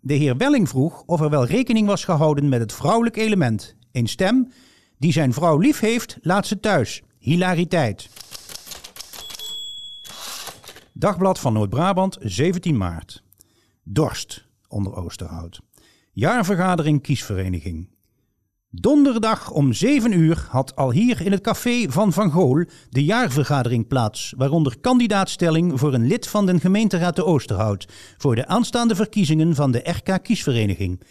[0.05, 3.75] De heer Welling vroeg of er wel rekening was gehouden met het vrouwelijk element.
[3.91, 4.51] Een stem,
[4.97, 7.03] die zijn vrouw lief heeft, laat ze thuis.
[7.19, 8.09] Hilariteit.
[10.93, 13.23] Dagblad van Noord-Brabant, 17 maart.
[13.83, 15.61] Dorst, onder Oosterhout.
[16.11, 17.94] Jaarvergadering kiesvereniging.
[18.81, 23.87] Donderdag om 7 uur had al hier in het café van Van Gool de jaarvergadering
[23.87, 29.55] plaats, waaronder kandidaatstelling voor een lid van de gemeenteraad de Oosterhout voor de aanstaande verkiezingen
[29.55, 31.01] van de RK Kiesvereniging.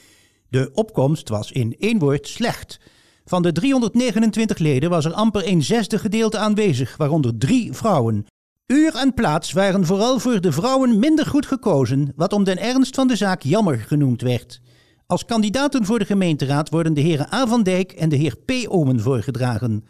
[0.48, 2.81] De opkomst was in één woord slecht.
[3.24, 8.27] Van de 329 leden was er amper een zesde gedeelte aanwezig, waaronder drie vrouwen.
[8.66, 12.94] Uur en plaats waren vooral voor de vrouwen minder goed gekozen, wat om den ernst
[12.94, 14.61] van de zaak jammer genoemd werd.
[15.14, 17.46] Als kandidaten voor de gemeenteraad worden de heren A.
[17.46, 18.53] van Dijk en de heer P.
[18.68, 19.85] Omen voorgedragen.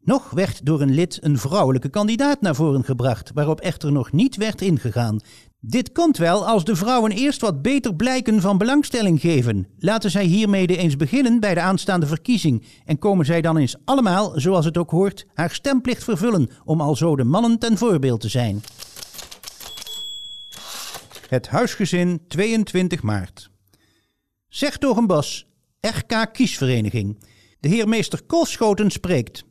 [0.00, 4.36] Nog werd door een lid een vrouwelijke kandidaat naar voren gebracht, waarop echter nog niet
[4.36, 5.20] werd ingegaan.
[5.60, 9.66] Dit komt wel als de vrouwen eerst wat beter blijken van belangstelling geven.
[9.78, 14.32] Laten zij hiermede eens beginnen bij de aanstaande verkiezing en komen zij dan eens allemaal,
[14.34, 18.28] zoals het ook hoort, haar stemplicht vervullen om al zo de mannen ten voorbeeld te
[18.28, 18.62] zijn.
[21.28, 23.52] Het huisgezin 22 maart.
[24.54, 25.46] Zeg toch een bos,
[25.80, 27.18] RK Kiesvereniging.
[27.60, 29.44] De heer meester Kolschoten spreekt.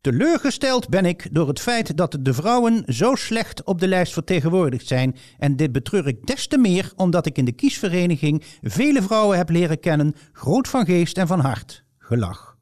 [0.00, 4.86] Teleurgesteld ben ik door het feit dat de vrouwen zo slecht op de lijst vertegenwoordigd
[4.86, 5.16] zijn.
[5.38, 9.50] En dit betreur ik des te meer omdat ik in de kiesvereniging vele vrouwen heb
[9.50, 11.84] leren kennen, groot van geest en van hart.
[11.98, 12.56] Gelach.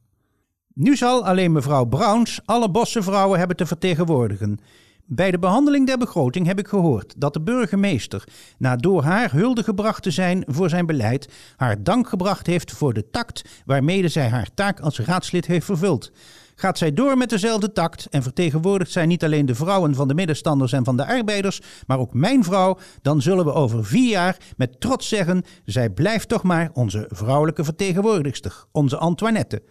[0.73, 4.59] Nu zal alleen mevrouw Browns alle bosse vrouwen hebben te vertegenwoordigen.
[5.07, 8.23] Bij de behandeling der begroting heb ik gehoord dat de burgemeester,
[8.57, 12.93] na door haar hulde gebracht te zijn voor zijn beleid, haar dank gebracht heeft voor
[12.93, 16.11] de tact waarmede zij haar taak als raadslid heeft vervuld.
[16.55, 20.13] Gaat zij door met dezelfde tact en vertegenwoordigt zij niet alleen de vrouwen van de
[20.13, 24.37] middenstanders en van de arbeiders, maar ook mijn vrouw, dan zullen we over vier jaar
[24.57, 29.63] met trots zeggen: zij blijft toch maar onze vrouwelijke vertegenwoordigster, onze Antoinette.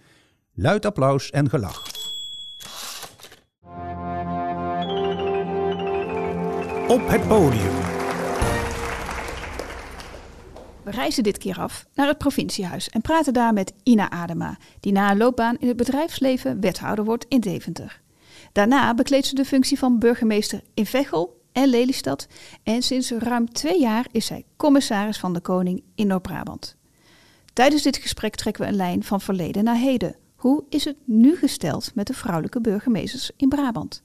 [0.55, 1.94] Luid applaus en gelach.
[6.89, 7.75] Op het podium.
[10.83, 14.93] We reizen dit keer af naar het provinciehuis en praten daar met Ina Adema, die
[14.93, 18.01] na een loopbaan in het bedrijfsleven wethouder wordt in Deventer.
[18.53, 22.29] Daarna bekleedt ze de functie van burgemeester in Veghel en Lelystad
[22.63, 26.77] en sinds ruim twee jaar is zij commissaris van de Koning in Noord-Brabant.
[27.53, 30.17] Tijdens dit gesprek trekken we een lijn van verleden naar heden.
[30.37, 34.03] Hoe is het nu gesteld met de vrouwelijke burgemeesters in Brabant?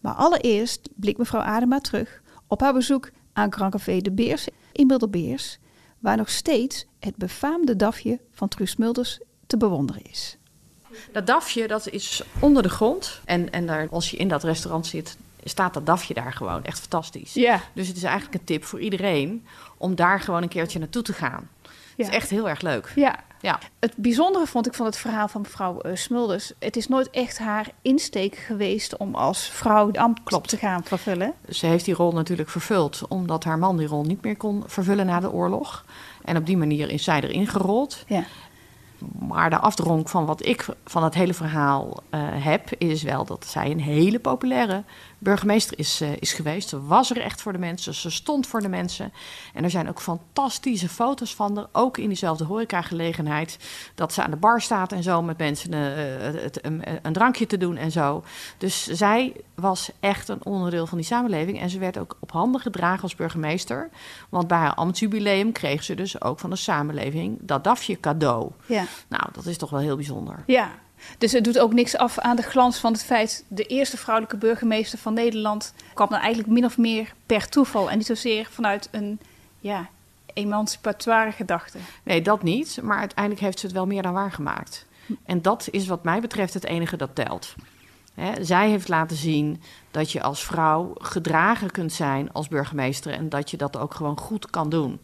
[0.00, 5.58] Maar allereerst blikt mevrouw Adema terug op haar bezoek aan Krancafé de Beers in Middelbeers,
[5.98, 10.38] waar nog steeds het befaamde dafje van Truus Mulders te bewonderen is.
[11.12, 13.20] Dat dafje dat is onder de grond.
[13.24, 16.64] En, en daar, als je in dat restaurant zit, staat dat dafje daar gewoon.
[16.64, 17.34] Echt fantastisch.
[17.34, 17.60] Ja.
[17.72, 21.12] Dus het is eigenlijk een tip voor iedereen om daar gewoon een keertje naartoe te
[21.12, 21.48] gaan.
[22.04, 22.92] Het is echt heel erg leuk.
[22.94, 23.18] Ja.
[23.40, 23.58] Ja.
[23.78, 26.52] Het bijzondere vond ik van het verhaal van mevrouw eh, Smulders.
[26.58, 31.32] Het is nooit echt haar insteek geweest om als vrouw het ambt te gaan vervullen.
[31.48, 35.06] Ze heeft die rol natuurlijk vervuld omdat haar man die rol niet meer kon vervullen
[35.06, 35.84] na de oorlog.
[36.24, 38.04] En op die manier is zij erin gerold.
[38.06, 38.24] Ja.
[39.18, 43.46] Maar de afdronk van wat ik van het hele verhaal eh, heb, is wel dat
[43.46, 44.84] zij een hele populaire
[45.20, 46.68] burgemeester is, eh, is geweest.
[46.68, 49.12] Ze was er echt voor de mensen, ze stond voor de mensen.
[49.54, 53.58] En er zijn ook fantastische foto's van haar, ook in diezelfde horecagelegenheid.
[53.94, 57.46] Dat ze aan de bar staat en zo met mensen eh, het, een, een drankje
[57.46, 58.24] te doen en zo.
[58.58, 61.60] Dus zij was echt een onderdeel van die samenleving.
[61.60, 63.90] En ze werd ook op handen gedragen als burgemeester.
[64.28, 68.50] Want bij haar ambtsjubileum kreeg ze dus ook van de samenleving dat dafje cadeau.
[68.66, 68.84] Ja.
[69.08, 70.42] Nou, dat is toch wel heel bijzonder.
[70.46, 70.70] Ja,
[71.18, 73.44] dus het doet ook niks af aan de glans van het feit...
[73.48, 75.74] de eerste vrouwelijke burgemeester van Nederland...
[75.94, 77.90] kwam dan eigenlijk min of meer per toeval...
[77.90, 79.20] en niet zozeer vanuit een
[79.60, 79.88] ja,
[80.34, 81.78] emancipatoire gedachte.
[82.02, 82.78] Nee, dat niet.
[82.82, 84.86] Maar uiteindelijk heeft ze het wel meer dan waargemaakt.
[85.24, 87.54] En dat is wat mij betreft het enige dat telt.
[88.40, 93.12] Zij heeft laten zien dat je als vrouw gedragen kunt zijn als burgemeester...
[93.12, 95.00] en dat je dat ook gewoon goed kan doen.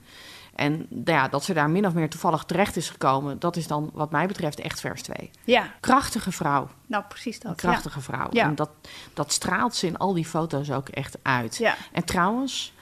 [0.57, 3.91] En ja, dat ze daar min of meer toevallig terecht is gekomen, dat is dan
[3.93, 5.31] wat mij betreft echt vers 2.
[5.45, 5.71] Ja.
[5.81, 6.69] Krachtige vrouw.
[6.87, 7.51] Nou, precies dat.
[7.51, 8.05] Een krachtige ja.
[8.05, 8.29] vrouw.
[8.31, 8.45] Ja.
[8.45, 8.71] En dat,
[9.15, 11.57] dat straalt ze in al die foto's ook echt uit.
[11.57, 11.75] Ja.
[11.93, 12.73] En trouwens,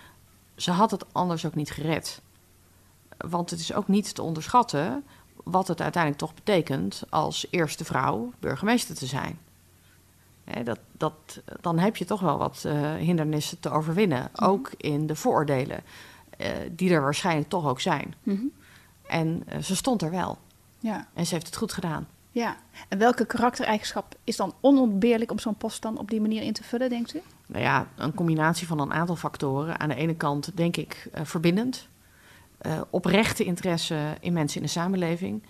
[0.56, 2.20] ze had het anders ook niet gered.
[3.16, 5.04] Want het is ook niet te onderschatten
[5.44, 9.38] wat het uiteindelijk toch betekent als eerste vrouw burgemeester te zijn.
[10.44, 14.44] Hè, dat, dat, dan heb je toch wel wat uh, hindernissen te overwinnen, Mhm.
[14.44, 15.82] ook in de vooroordelen.
[16.38, 18.14] Uh, die er waarschijnlijk toch ook zijn.
[18.22, 18.44] Mhm.
[19.06, 20.38] En uh, ze stond er wel.
[20.78, 21.08] Ja.
[21.14, 22.06] En ze heeft het goed gedaan.
[22.30, 22.56] Ja.
[22.88, 26.64] En welke karaktereigenschap is dan onontbeerlijk om zo'n post dan op die manier in te
[26.64, 27.20] vullen, denkt u?
[27.46, 29.80] Nou ja, een combinatie van een aantal factoren.
[29.80, 31.88] Aan de ene kant denk ik uh, verbindend.
[32.90, 35.42] oprechte interesse in mensen in de samenleving.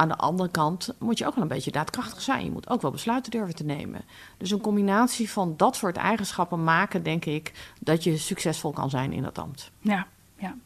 [0.00, 2.44] Aan de andere kant moet je ook wel een beetje daadkrachtig zijn.
[2.44, 4.00] Je moet ook wel besluiten durven te nemen.
[4.36, 9.12] Dus een combinatie van dat soort eigenschappen maken, denk ik, dat je succesvol kan zijn
[9.12, 9.70] in dat ambt.
[9.80, 10.06] Ja,
[10.38, 10.56] ja.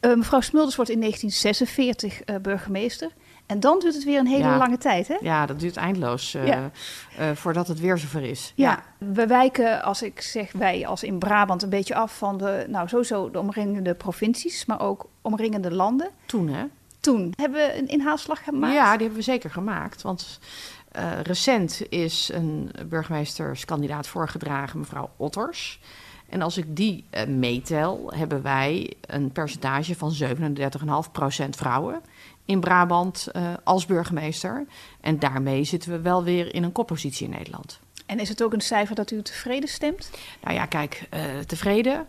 [0.00, 3.10] Uh, mevrouw Smulders wordt in 1946 uh, burgemeester.
[3.46, 4.56] En dan duurt het weer een hele ja.
[4.56, 5.16] lange tijd, hè?
[5.20, 6.70] Ja, dat duurt eindeloos uh, Ja.
[7.34, 8.52] voordat het weer zover is.
[8.56, 8.82] Ja.
[8.98, 12.88] we wijken, als ik zeg wij, als in Brabant, een beetje af van de, nou
[12.88, 16.10] sowieso de omringende provincies, maar ook omringende landen.
[16.26, 16.64] Toen, hè?
[17.00, 18.74] Toen hebben we een inhaalslag gemaakt.
[18.74, 20.02] Ja, die hebben we zeker gemaakt.
[20.02, 20.38] Want
[21.22, 25.80] recent is een burgemeesterskandidaat voorgedragen, mevrouw Otters.
[26.32, 32.00] En als ik die uh, meetel, hebben wij een percentage van 37,5% vrouwen
[32.44, 34.66] in Brabant uh, als burgemeester.
[35.00, 37.80] En daarmee zitten we wel weer in een koppositie in Nederland.
[38.06, 40.10] En is het ook een cijfer dat u tevreden stemt?
[40.42, 42.06] Nou ja, kijk, uh, tevreden,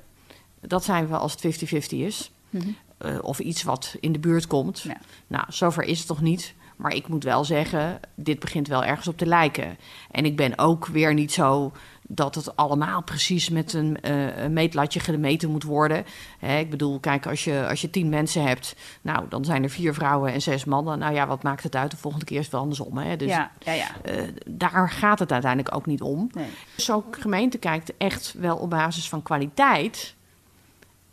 [0.59, 2.31] dat zijn we als het 50-50 is.
[2.49, 2.75] Mm -hmm.
[3.05, 4.81] uh, of iets wat in de buurt komt.
[4.81, 4.97] Ja.
[5.27, 6.53] Nou, zover is het toch niet.
[6.75, 9.77] Maar ik moet wel zeggen, dit begint wel ergens op te lijken.
[10.11, 11.71] En ik ben ook weer niet zo
[12.07, 16.05] dat het allemaal precies met een, uh, een meetlatje gemeten moet worden.
[16.39, 19.69] Hè, ik bedoel, kijk, als je, als je tien mensen hebt, nou, dan zijn er
[19.69, 20.99] vier vrouwen en zes mannen.
[20.99, 21.91] Nou ja, wat maakt het uit?
[21.91, 22.97] De volgende keer is het wel andersom.
[22.97, 23.15] Hè?
[23.15, 23.87] Dus ja, ja, ja.
[24.05, 26.29] Uh, daar gaat het uiteindelijk ook niet om.
[26.31, 26.47] Nee.
[26.75, 30.15] Zo'n gemeente kijkt echt wel op basis van kwaliteit.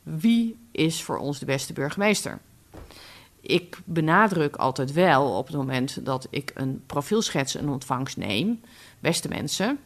[0.03, 2.39] Wie is voor ons de beste burgemeester?
[3.41, 8.61] Ik benadruk altijd wel op het moment dat ik een profielschets in ontvangst neem.
[9.01, 9.79] Beste mensen,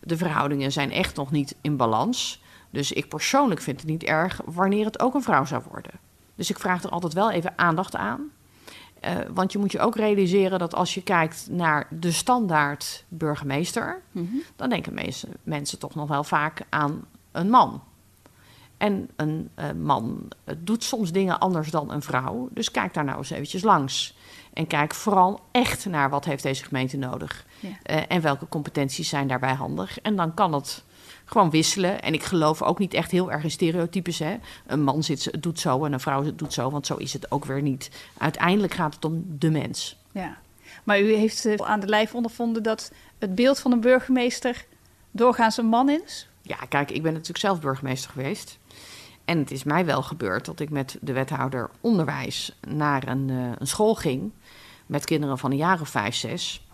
[0.00, 2.42] de verhoudingen zijn echt nog niet in balans.
[2.70, 5.92] Dus ik persoonlijk vind het niet erg wanneer het ook een vrouw zou worden.
[6.34, 8.30] Dus ik vraag er altijd wel even aandacht aan.
[9.04, 14.02] Uh, want je moet je ook realiseren dat als je kijkt naar de standaard burgemeester,
[14.12, 14.42] mm -hmm.
[14.56, 17.82] dan denken mensen toch nog wel vaak aan een man.
[18.76, 22.48] En een uh, man doet soms dingen anders dan een vrouw.
[22.52, 24.16] Dus kijk daar nou eens eventjes langs.
[24.52, 27.46] En kijk vooral echt naar wat heeft deze gemeente nodig.
[27.60, 27.68] Ja.
[27.68, 30.00] Uh, en welke competenties zijn daarbij handig.
[30.00, 30.84] En dan kan het
[31.24, 32.02] gewoon wisselen.
[32.02, 34.18] En ik geloof ook niet echt heel erg in stereotypes.
[34.18, 34.36] Hè?
[34.66, 36.70] Een man zit, doet zo en een vrouw doet zo.
[36.70, 37.90] Want zo is het ook weer niet.
[38.18, 39.96] Uiteindelijk gaat het om de mens.
[40.12, 40.36] Ja,
[40.84, 44.64] maar u heeft aan de lijf ondervonden dat het beeld van een burgemeester
[45.10, 46.28] doorgaans een man is?
[46.46, 48.58] Ja, kijk, ik ben natuurlijk zelf burgemeester geweest.
[49.24, 53.52] En het is mij wel gebeurd dat ik met de wethouder onderwijs naar een, uh,
[53.58, 54.32] een school ging.
[54.86, 56.66] Met kinderen van een jaar of vijf, zes.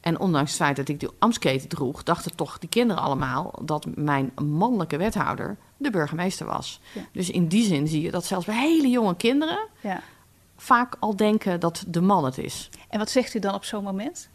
[0.00, 3.86] En ondanks het feit dat ik die ambtsketen droeg, dachten toch die kinderen allemaal dat
[3.94, 6.80] mijn mannelijke wethouder de burgemeester was.
[6.92, 7.00] Ja.
[7.12, 10.02] Dus in die zin zie je dat zelfs bij hele jonge kinderen ja.
[10.56, 12.68] vaak al denken dat de man het is.
[12.88, 14.28] En wat zegt u dan op zo'n moment?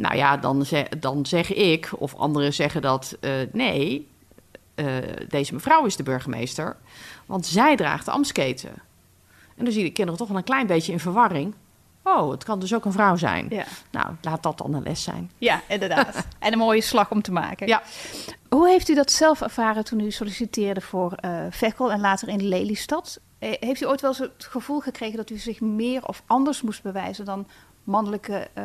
[0.00, 4.08] Nou ja, dan, zeg, dan zeg ik, of anderen zeggen dat uh, nee,
[4.74, 4.96] uh,
[5.28, 6.76] deze mevrouw is de burgemeester,
[7.26, 8.70] want zij draagt de ambtsketen.
[9.56, 11.54] En dan zie je de kinderen toch wel een klein beetje in verwarring.
[12.02, 13.46] Oh, het kan dus ook een vrouw zijn.
[13.48, 13.64] Ja.
[13.90, 15.30] Nou, laat dat dan een les zijn.
[15.38, 16.26] Ja, inderdaad.
[16.38, 17.66] en een mooie slag om te maken.
[17.66, 17.82] Ja.
[18.48, 22.48] Hoe heeft u dat zelf ervaren toen u solliciteerde voor eh Vekkel en later in
[22.48, 23.20] Lelystad?
[23.38, 26.62] Eh, Heeft u ooit wel eens het gevoel gekregen dat u zich meer of anders
[26.62, 27.46] moest bewijzen dan
[27.84, 28.64] mannelijke eh,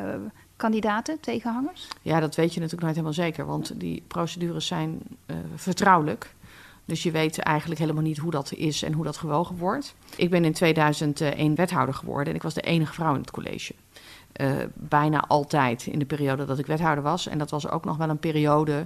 [0.55, 1.87] kandidaten, tegenhangers?
[2.01, 6.33] Ja, dat weet je natuurlijk nooit helemaal zeker, want die procedures zijn eh, vertrouwelijk.
[6.85, 9.95] Dus je weet eigenlijk helemaal niet hoe dat is en hoe dat gewogen wordt.
[10.15, 13.73] Ik ben in 2001 wethouder geworden en ik was de enige vrouw in het college.
[14.31, 17.27] Eh, bijna altijd in de periode dat ik wethouder was.
[17.27, 18.85] En dat was ook nog wel een periode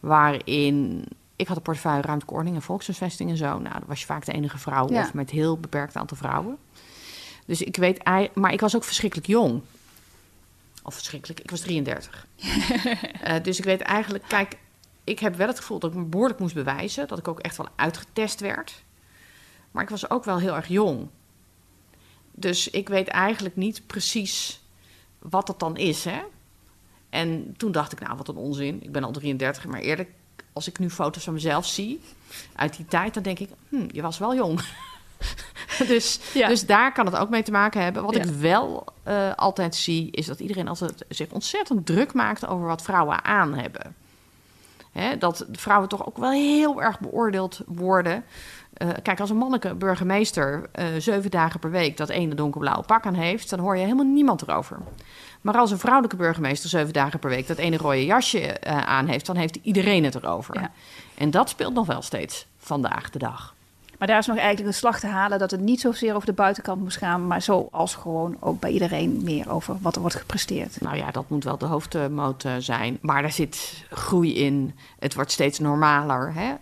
[0.00, 1.04] waarin...
[1.36, 3.58] Ik had een portefeuille ordening en volkshuisvesting en zo.
[3.58, 5.00] Nou, dan was je vaak de enige vrouw Ja.
[5.00, 6.56] of met heel beperkt aantal vrouwen.
[7.46, 8.04] Dus ik weet...
[8.34, 9.62] Maar ik was ook verschrikkelijk jong.
[10.86, 12.26] Of verschrikkelijk, ik was 33.
[13.22, 14.58] Eh, dus ik weet eigenlijk, kijk,
[15.04, 17.08] ik heb wel het gevoel dat ik me behoorlijk moest bewijzen.
[17.08, 18.84] Dat ik ook echt wel uitgetest werd.
[19.70, 21.08] Maar ik was ook wel heel erg jong.
[22.32, 24.62] Dus ik weet eigenlijk niet precies
[25.18, 26.22] wat dat dan is, hè.
[27.10, 28.82] En toen dacht ik, nou, wat een onzin.
[28.82, 30.10] Ik ben al 33, maar eerlijk,
[30.52, 32.00] als ik nu foto's van mezelf zie
[32.54, 34.60] uit die tijd, dan denk ik, hm, je was wel jong.
[35.86, 36.48] dus, Ja.
[36.48, 38.02] dus daar kan het ook mee te maken hebben.
[38.02, 38.22] Wat Ja.
[38.22, 42.82] ik wel eh, altijd zie, is dat iedereen altijd zich ontzettend druk maakt over wat
[42.82, 43.94] vrouwen aan hebben.
[44.92, 48.24] Hè, dat vrouwen toch ook wel heel erg beoordeeld worden.
[48.72, 53.06] Eh, kijk, als een mannelijke burgemeester eh, zeven dagen per week dat ene donkerblauwe pak
[53.06, 54.78] aan heeft, dan hoor je helemaal niemand erover.
[55.40, 59.26] Maar als een vrouwelijke burgemeester zeven dagen per week dat ene rode jasje aan heeft,
[59.26, 60.60] dan heeft iedereen het erover.
[60.60, 60.70] Ja.
[61.14, 63.54] En dat speelt nog wel steeds vandaag de dag.
[63.98, 66.32] Maar daar is nog eigenlijk een slag te halen dat het niet zozeer over de
[66.32, 70.80] buitenkant moest gaan, maar zoals gewoon ook bij iedereen meer over wat er wordt gepresteerd.
[70.80, 72.98] Nou ja, dat moet wel de hoofdmoot eh, zijn.
[73.00, 74.74] Maar daar zit groei in.
[74.98, 76.32] Het wordt steeds normaler.
[76.34, 76.54] Hè?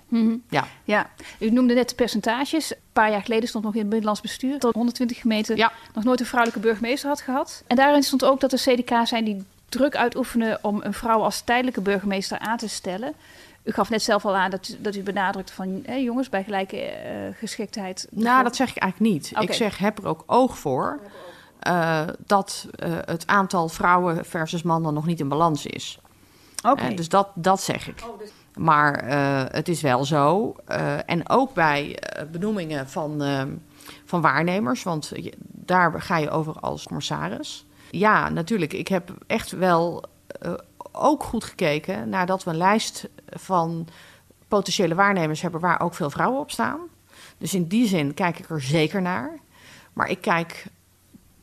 [0.49, 0.65] Ja.
[0.85, 2.71] Ja, u noemde net de percentages.
[2.73, 5.73] Een paar jaar geleden stond nog in het Binnenlands Bestuur dat 120 gemeenten Ja.
[5.95, 7.63] nog nooit een vrouwelijke burgemeester had gehad.
[7.67, 11.41] En daarin stond ook dat er CDK zijn die druk uitoefenen om een vrouw als
[11.41, 13.15] tijdelijke burgemeester aan te stellen.
[13.65, 16.45] U gaf net zelf al aan dat, u- dat u benadrukt van hè, jongens bij
[16.45, 18.07] gelijke eh, geschiktheid.
[18.11, 19.31] Nou, dat zeg ik eigenlijk niet.
[19.49, 21.01] Ik zeg, heb er ook oog voor
[21.61, 25.99] eh, dat eh, het aantal vrouwen versus mannen nog niet in balans is.
[26.67, 26.95] Oké.
[26.95, 28.03] Dus dat, dat zeg ik.
[28.59, 30.55] Maar eh, het is wel zo.
[30.67, 31.99] eh, en ook bij
[32.33, 33.23] benoemingen van,
[34.05, 37.67] van waarnemers, want je- daar ga je over als commissaris.
[37.91, 38.73] Ja, natuurlijk.
[38.73, 40.05] Ik heb echt wel
[40.41, 40.53] eh,
[40.95, 43.89] ook goed gekeken nadat we een lijst van
[44.49, 46.81] potentiële waarnemers hebben waar ook veel vrouwen op staan.
[47.39, 49.39] Dus in die zin kijk ik er zeker naar.
[49.93, 50.67] Maar ik kijk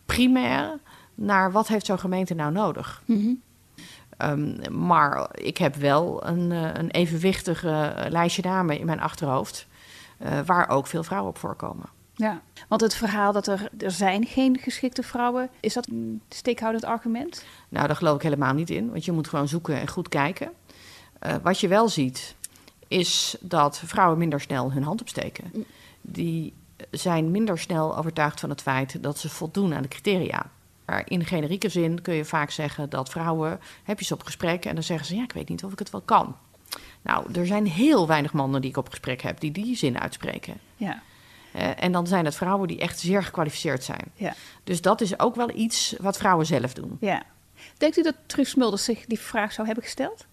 [0.06, 0.80] primair
[1.16, 3.04] naar wat heeft zo'n gemeente nou nodig.
[4.18, 9.68] Ehm, maar ik heb wel een, eh, een evenwichtig eh, lijstje namen in mijn achterhoofd...
[10.18, 11.86] eh, waar ook veel vrouwen op voorkomen.
[12.15, 16.86] Ja, want het verhaal dat er, er zijn geen geschikte vrouwen, is dat een steekhoudend
[16.86, 17.45] argument?
[17.69, 20.52] Nou, daar geloof ik helemaal niet in, want je moet gewoon zoeken en goed kijken.
[21.19, 22.36] Eh, wat je wel ziet,
[22.88, 25.65] is dat vrouwen minder snel hun hand opsteken.
[26.02, 26.54] Die
[26.91, 30.52] zijn minder snel overtuigd van het feit dat ze voldoen aan de criteria.
[30.86, 34.65] Maar in generieke zin kun je vaak zeggen dat vrouwen, heb je ze op gesprek
[34.65, 36.36] en dan zeggen ze, ja, ik weet niet of ik het wel kan.
[37.02, 40.58] Nou, er zijn heel weinig mannen die ik op gesprek heb die die zin uitspreken.
[40.76, 41.02] Ja,
[41.54, 44.12] en dan zijn het vrouwen die echt zeer gekwalificeerd zijn.
[44.14, 44.34] ja,
[44.64, 46.98] Dus dat is ook wel iets wat vrouwen zelf doen.
[47.00, 47.24] ja.
[47.78, 50.26] Denkt u dat Truus Smulders zich die vraag zou hebben gesteld?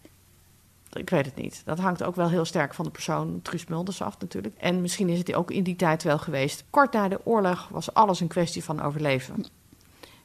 [0.92, 1.62] Ik weet het niet.
[1.64, 4.54] Dat hangt ook wel heel sterk van de persoon Truus Mulders af natuurlijk.
[4.58, 6.64] En misschien is het ook in die tijd wel geweest.
[6.70, 9.44] Kort na de oorlog was alles een kwestie van overleven.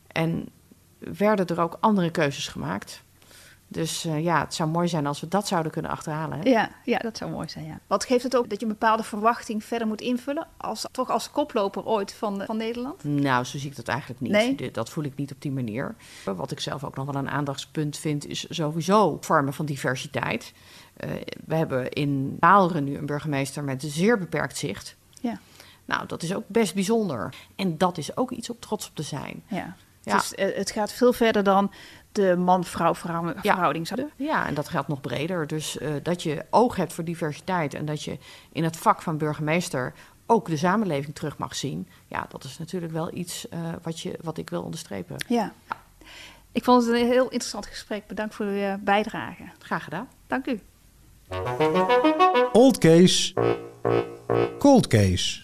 [0.08, 0.50] En
[0.98, 3.04] werden er ook andere keuzes gemaakt.
[3.74, 6.40] Dus eh, ja, het zou mooi zijn als we dat zouden kunnen achterhalen.
[6.40, 6.50] Hè?
[6.50, 7.80] Ja, ja, dat zou mooi zijn, ja.
[7.88, 11.32] Wat geeft het ook dat je een bepaalde verwachting verder moet invullen, als, toch als
[11.32, 13.04] koploper ooit van, van Nederland?
[13.04, 14.32] Nou, zo zie ik dat eigenlijk niet.
[14.32, 14.72] Nee?
[14.72, 15.96] Dat voel ik niet op die manier.
[16.36, 20.54] Wat ik zelf ook nog wel een aandachtspunt vind, is sowieso vormen van diversiteit.
[20.94, 21.10] Eh,
[21.46, 24.96] we hebben in Waalre nu een burgemeester met zeer beperkt zicht.
[25.22, 25.40] Ja.
[25.86, 27.36] Nou, dat is ook best bijzonder.
[27.56, 29.44] En dat is ook iets om trots op te zijn.
[29.48, 29.76] Ja.
[30.02, 30.18] Ja.
[30.18, 31.72] Dus het gaat veel verder dan
[32.14, 33.88] de man-vrouw verhou- verhouding.
[33.88, 35.48] zou- Ja, en dat geldt nog breder.
[35.48, 38.18] Dus eh, dat je oog hebt voor diversiteit en dat je
[38.52, 39.94] in het vak van burgemeester
[40.26, 41.88] ook de samenleving terug mag zien.
[42.08, 45.16] Ja, dat is natuurlijk wel iets eh, wat, je, wat ik wil onderstrepen.
[45.28, 45.54] Ja.
[46.52, 48.08] Ik vond het een heel interessant gesprek.
[48.08, 49.44] Bedankt voor uw eh, bijdrage.
[49.60, 50.08] Graag gedaan.
[50.28, 50.60] Dank u.
[52.52, 53.34] Old case,
[54.60, 55.42] cold case.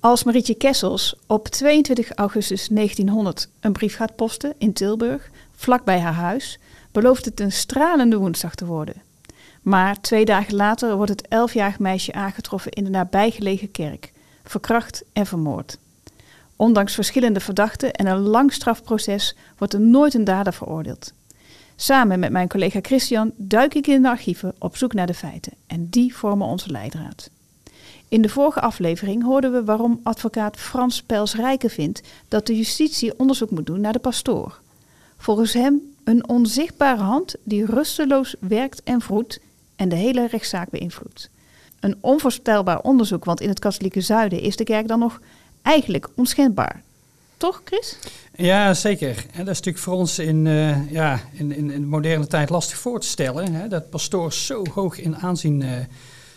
[0.00, 6.12] Als Marietje Kessels op 22 augustus 1900 een brief gaat posten in Tilburg, vlakbij haar
[6.12, 6.58] huis,
[6.92, 9.02] belooft het een stralende woensdag te worden.
[9.62, 14.12] Maar twee dagen later wordt het elfjarig meisje aangetroffen in de nabijgelegen kerk,
[14.44, 15.78] verkracht en vermoord.
[16.56, 21.12] Ondanks verschillende verdachten en een lang strafproces wordt er nooit een dader veroordeeld.
[21.76, 25.52] Samen met mijn collega Christian duik ik in de archieven op zoek naar de feiten
[25.66, 27.30] en die vormen onze leidraad.
[28.08, 33.18] In de vorige aflevering hoorden we waarom advocaat Frans Pels Rijken vindt dat de justitie
[33.18, 34.60] onderzoek moet doen naar de pastoor.
[35.24, 39.40] Volgens hem een onzichtbare hand die rusteloos werkt en vroet
[39.76, 41.30] en de hele rechtszaak beïnvloedt.
[41.80, 45.20] Een onvoorstelbaar onderzoek, want in het katholieke zuiden is de kerk dan nog
[45.62, 46.82] eigenlijk onschendbaar.
[47.36, 47.98] Toch, Chris?
[48.34, 49.08] Ja, zeker.
[49.08, 52.50] En dat is natuurlijk voor ons in, uh, ja, in, in, in, de moderne tijd
[52.50, 53.52] lastig voor te stellen.
[53.52, 55.70] Hè, dat pastoors zo hoog in aanzien uh,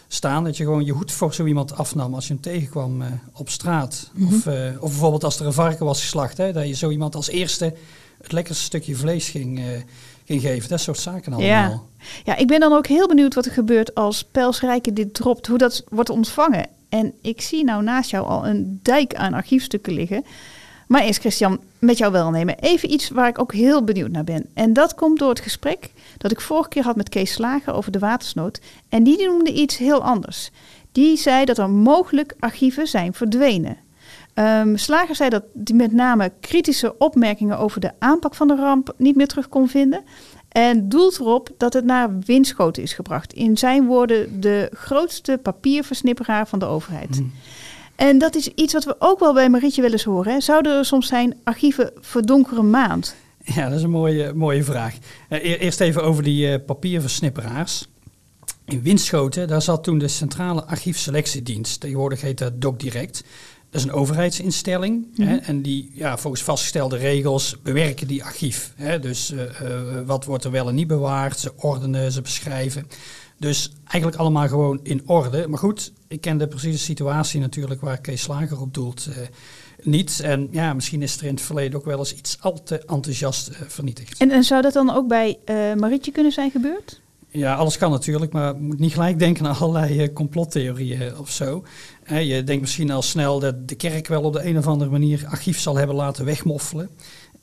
[0.08, 3.08] staan dat je gewoon je hoed voor zo iemand afnam als je hem tegenkwam uh,
[3.34, 4.12] op straat.
[4.14, 4.36] Mm -hmm.
[4.36, 4.48] of,
[4.80, 7.74] of bijvoorbeeld als er een varken was geslacht, hè, dat je zo iemand als eerste
[8.22, 9.62] het lekkerste stukje vlees ging,
[10.26, 10.70] ging geven.
[10.70, 11.50] Dat soort zaken allemaal.
[11.50, 11.82] Ja.
[12.24, 15.58] ja, ik ben dan ook heel benieuwd wat er gebeurt als Pelsrijke dit dropt, hoe
[15.58, 16.68] dat wordt ontvangen.
[16.90, 20.26] En ik zie nou naast jou al een dijk aan archiefstukken liggen.
[20.88, 22.60] Maar eerst Christian, met jou welnemen.
[22.60, 24.46] Even iets waar ik ook heel benieuwd naar ben.
[24.54, 27.92] En dat komt door het gesprek dat ik vorige keer had met Kees Slager over
[27.92, 28.62] de watersnood.
[28.90, 30.50] En die noemde iets heel anders.
[30.92, 33.78] Die zei dat er mogelijk archieven zijn verdwenen.
[34.40, 38.94] Um, Slager zei dat hij met name kritische opmerkingen over de aanpak van de ramp
[38.98, 40.04] niet meer terug kon vinden.
[40.50, 43.34] En doelt erop dat het naar Winschoten is gebracht.
[43.34, 47.20] In zijn woorden de grootste papierversnipperaar van de overheid.
[47.20, 47.32] Mm.
[47.96, 50.34] En dat is iets wat we ook wel bij Marietje wel eens horen.
[50.34, 50.42] Hè?
[50.42, 53.16] Zouden er soms zijn archieven verdonkere maand?
[53.44, 54.96] Ja, dat is een mooie, mooie vraag.
[55.30, 57.88] Uh, eerst even over die uh, papierversnipperaars.
[58.66, 61.80] In Winschoten, daar zat toen de Centrale Archiefselectiedienst.
[61.80, 63.24] Tegenwoordig heet dat DocDirect.
[63.70, 65.08] Dat is een overheidsinstelling.
[65.16, 68.74] Hè, en die ja, volgens vastgestelde regels bewerken die archief.
[68.76, 69.42] Hè, dus uh,
[70.06, 71.40] wat wordt er wel en niet bewaard.
[71.40, 72.88] Ze ordenen, ze beschrijven.
[73.40, 75.48] Dus eigenlijk allemaal gewoon in orde.
[75.48, 79.16] Maar goed, ik ken de precieze situatie natuurlijk waar Kees Slager op doelt uh,
[79.82, 80.20] niet.
[80.20, 83.50] En ja, misschien is er in het verleden ook wel eens iets al te enthousiast
[83.50, 84.18] uh, vernietigd.
[84.18, 87.02] En, en, zou dat dan ook bij uh, Marietje kunnen zijn gebeurd?
[87.30, 91.64] Ja, alles kan natuurlijk, maar je moet niet gelijk denken aan allerlei complottheorieën of zo.
[92.08, 95.26] Je denkt misschien al snel dat de kerk wel op de een of andere manier
[95.28, 96.90] archief zal hebben laten wegmoffelen.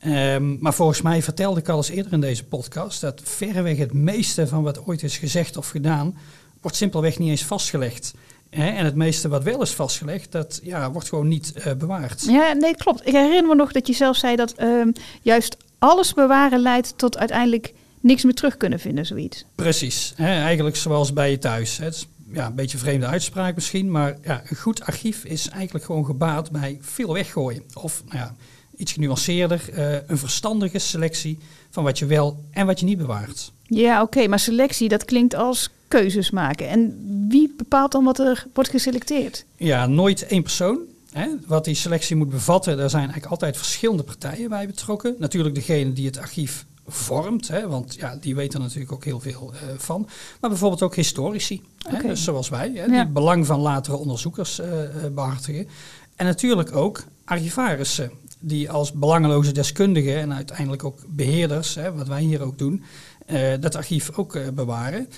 [0.07, 3.93] Um, maar volgens mij vertelde ik al eens eerder in deze podcast dat verreweg het
[3.93, 6.17] meeste van wat ooit is gezegd of gedaan,
[6.61, 8.15] wordt simpelweg niet eens vastgelegd.
[8.51, 12.25] En het meeste wat wel is vastgelegd, dat ja, wordt gewoon niet uh, bewaard.
[12.25, 13.07] Ja, nee, klopt.
[13.07, 14.93] Ik herinner me nog dat je zelf zei dat um,
[15.23, 19.45] juist alles bewaren leidt tot uiteindelijk niks meer terug kunnen vinden, zoiets.
[19.55, 20.15] Precies.
[20.17, 21.77] Eigenlijk zoals bij je thuis.
[21.77, 25.49] Het is ja, een beetje een vreemde uitspraak misschien, maar ja, een goed archief is
[25.49, 27.63] eigenlijk gewoon gebaat bij veel weggooien.
[27.75, 28.35] Of nou ja,
[28.77, 31.39] iets genuanceerder, uh, een verstandige selectie
[31.71, 33.53] van wat je wel en wat je niet bewaart.
[33.63, 36.69] Ja, oké, okay, maar selectie, dat klinkt als keuzes maken.
[36.69, 39.45] En wie bepaalt dan wat er wordt geselecteerd?
[39.57, 40.79] Ja, nooit één persoon.
[41.11, 41.29] Hè.
[41.47, 45.15] Wat die selectie moet bevatten, daar zijn eigenlijk altijd verschillende partijen bij betrokken.
[45.19, 49.21] Natuurlijk degene die het archief vormt, hè, want ja, die weten er natuurlijk ook heel
[49.21, 50.09] veel uh, van.
[50.41, 52.01] Maar bijvoorbeeld ook historici, okay.
[52.01, 54.67] hè, dus zoals wij, hè, die het belang van latere onderzoekers uh,
[55.13, 55.69] behartigen.
[56.17, 62.23] En natuurlijk ook archivarissen, die als belangeloze deskundigen en uiteindelijk ook beheerders, hè, wat wij
[62.23, 62.83] hier ook doen,
[63.27, 65.09] uh, dat archief ook bewaren.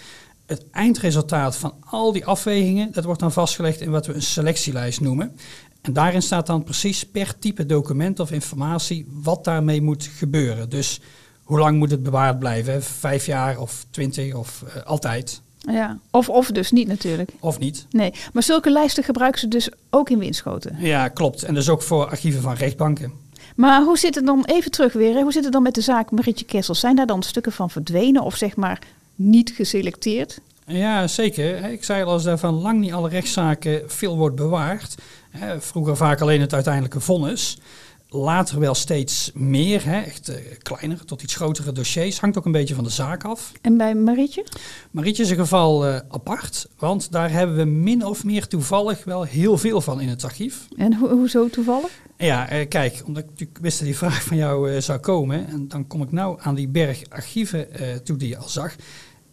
[0.46, 5.00] Het eindresultaat van al die afwegingen, dat wordt dan vastgelegd in wat we een selectielijst
[5.00, 5.36] noemen.
[5.80, 10.68] En daarin staat dan precies per type document of informatie wat daarmee moet gebeuren.
[10.68, 11.00] Dus
[11.46, 12.82] hoe lang moet het bewaard blijven?
[12.82, 15.40] Vijf jaar of twintig of uh, altijd?
[15.58, 17.30] Ja, of, of dus niet natuurlijk.
[17.40, 17.86] Of niet.
[17.90, 20.76] Nee, maar zulke lijsten gebruiken ze dus ook in Winschoten.
[20.78, 21.42] Ja, klopt.
[21.42, 23.12] En dus ook voor archieven van rechtbanken.
[23.56, 25.22] Maar hoe zit het dan, even terug weer, hè?
[25.22, 26.74] hoe zit het dan met de zaak Marietje Kessel?
[26.74, 28.78] Zijn daar dan stukken van verdwenen of zeg maar
[29.14, 30.40] niet geselecteerd?
[30.66, 31.64] Ja, zeker.
[31.64, 34.94] Ik zei al, als daar van lang niet alle rechtszaken veel wordt bewaard.
[35.58, 37.58] Vroeger vaak alleen het uiteindelijke vonnis
[38.08, 42.20] later wel steeds meer, hè, echt uh, kleiner tot iets grotere dossiers.
[42.20, 43.52] Hangt ook een beetje van de zaak af.
[43.60, 44.46] En bij Marietje?
[44.90, 49.22] Marietje is een geval uh, apart, want daar hebben we min of meer toevallig wel
[49.22, 50.68] heel veel van in het archief.
[50.76, 51.90] En ho hoezo toevallig?
[52.16, 55.46] Ja, uh, kijk, omdat ik natuurlijk wist dat die vraag van jou zou komen.
[55.48, 57.68] En dan kom ik nou aan die berg archieven
[58.04, 58.74] toe die je al zag.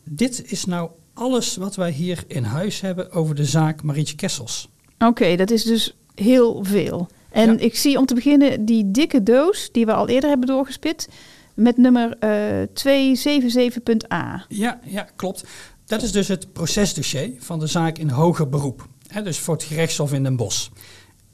[0.10, 4.70] Dit is nou alles wat wij hier in huis hebben over de zaak Marietje Kessels.
[4.94, 7.08] Oké, okay, dat is dus heel veel.
[7.34, 7.60] En ja.
[7.60, 11.08] ik zie om te beginnen die dikke doos die we al eerder hebben doorgespit
[11.54, 12.68] met nummer uh,
[14.08, 14.46] 277.a.
[14.48, 15.44] Ja, ja, klopt.
[15.86, 18.88] Dat is dus het procesdossier van de zaak in hoger beroep.
[19.24, 20.70] Dus voor het gerechtshof in Den Bosch.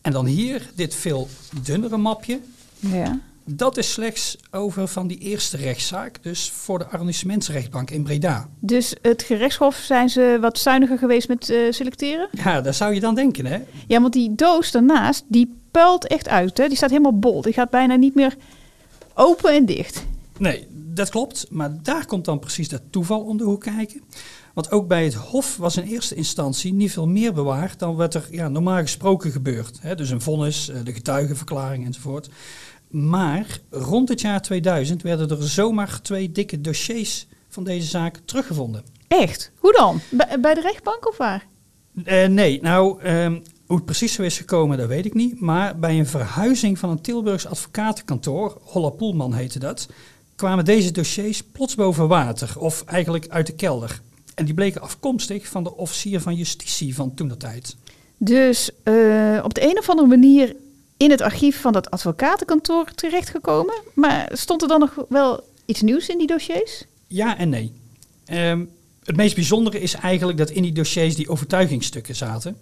[0.02, 1.28] En dan hier dit veel
[1.64, 2.39] dunnere mapje.
[2.80, 3.20] Ja.
[3.45, 8.50] Dat is slechts over van die eerste rechtszaak, dus voor de arrondissementsrechtbank in Breda.
[8.60, 12.30] Dus het gerechtshof zijn ze wat zuiniger geweest met uh, selecteren?
[12.32, 13.60] Ja, dat zou je dan denken, hè?
[13.88, 16.57] Ja, want die doos daarnaast, die puilt echt uit.
[16.57, 16.67] Hè?
[16.67, 17.41] Die staat helemaal bol.
[17.41, 18.36] Die gaat bijna niet meer
[19.13, 20.05] open en dicht.
[20.38, 21.45] Nee, dat klopt.
[21.49, 24.01] Maar daar komt dan precies dat toeval om de hoek kijken.
[24.53, 28.13] Want ook bij het Hof was in eerste instantie niet veel meer bewaard dan wat
[28.13, 29.78] er ja, normaal gesproken gebeurt.
[29.82, 29.95] Hè?
[29.95, 32.30] Dus een vonnis, eh, de getuigenverklaring enzovoort.
[32.89, 38.84] Maar rond het jaar 2000 werden er zomaar twee dikke dossiers van deze zaak teruggevonden.
[39.07, 39.51] Echt?
[39.57, 39.99] Hoe dan?
[40.09, 41.47] Bij, bij de rechtbank of waar?
[42.03, 43.39] Eh, nee, nou, ehm,
[43.70, 45.39] hoe het precies zo is gekomen, dat weet ik niet.
[45.39, 49.89] Maar bij een verhuizing van een Tilburgs advocatenkantoor, Holla Poelman heette dat,
[50.36, 54.01] kwamen deze dossiers plots boven water, of eigenlijk uit de kelder.
[54.36, 57.76] En die bleken afkomstig van de officier van justitie van toen tijd.
[58.17, 60.55] Dus eh, op de een of andere manier
[60.97, 63.76] in het archief van dat advocatenkantoor terechtgekomen.
[63.93, 66.84] Maar stond er dan nog wel iets nieuws in die dossiers?
[67.07, 67.72] Ja en nee.
[68.26, 68.65] Ehm,
[69.03, 72.57] het meest bijzondere is eigenlijk dat in die dossiers die overtuigingsstukken zaten.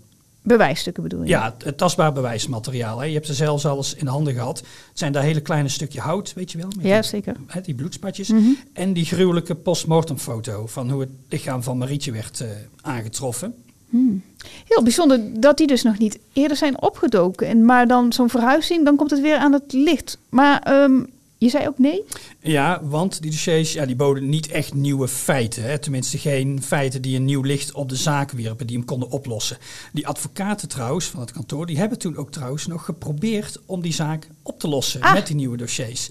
[0.47, 1.27] Bewijsstukken bedoel je?
[1.29, 2.99] Ja, het tastbaar bewijsmateriaal.
[2.99, 3.05] Hè.
[3.05, 4.57] Je hebt ze zelfs alles in de handen gehad.
[4.57, 6.67] Het zijn daar hele kleine stukje hout, weet je wel?
[6.75, 7.35] Met Ja, die, zeker.
[7.47, 8.29] hè, die bloedspatjes.
[8.29, 8.49] Mhm.
[8.73, 12.47] En die gruwelijke postmortemfoto van hoe het lichaam van Marietje werd eh,
[12.81, 13.53] aangetroffen.
[13.89, 14.21] Hmm.
[14.67, 17.47] Heel bijzonder dat die dus nog niet eerder zijn opgedoken.
[17.47, 20.17] En, maar dan zo'n verhuizing, dan komt het weer aan het licht.
[20.29, 21.03] Maar ehm,
[21.37, 22.03] je zei ook nee?
[22.41, 25.63] Ja, want die dossiers ja, die boden niet echt nieuwe feiten.
[25.63, 25.79] Hè.
[25.79, 29.57] Tenminste, geen feiten die een nieuw licht op de zaak wierpen, die hem konden oplossen.
[29.93, 33.93] Die advocaten trouwens van het kantoor, die hebben toen ook trouwens nog geprobeerd om die
[33.93, 35.13] zaak op te lossen Ah.
[35.13, 36.09] met die nieuwe dossiers.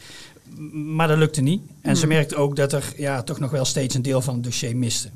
[0.72, 1.62] Maar dat lukte niet.
[1.82, 2.14] En ze Hmm.
[2.14, 5.08] merkte ook dat er ja, toch nog wel steeds een deel van het dossier miste.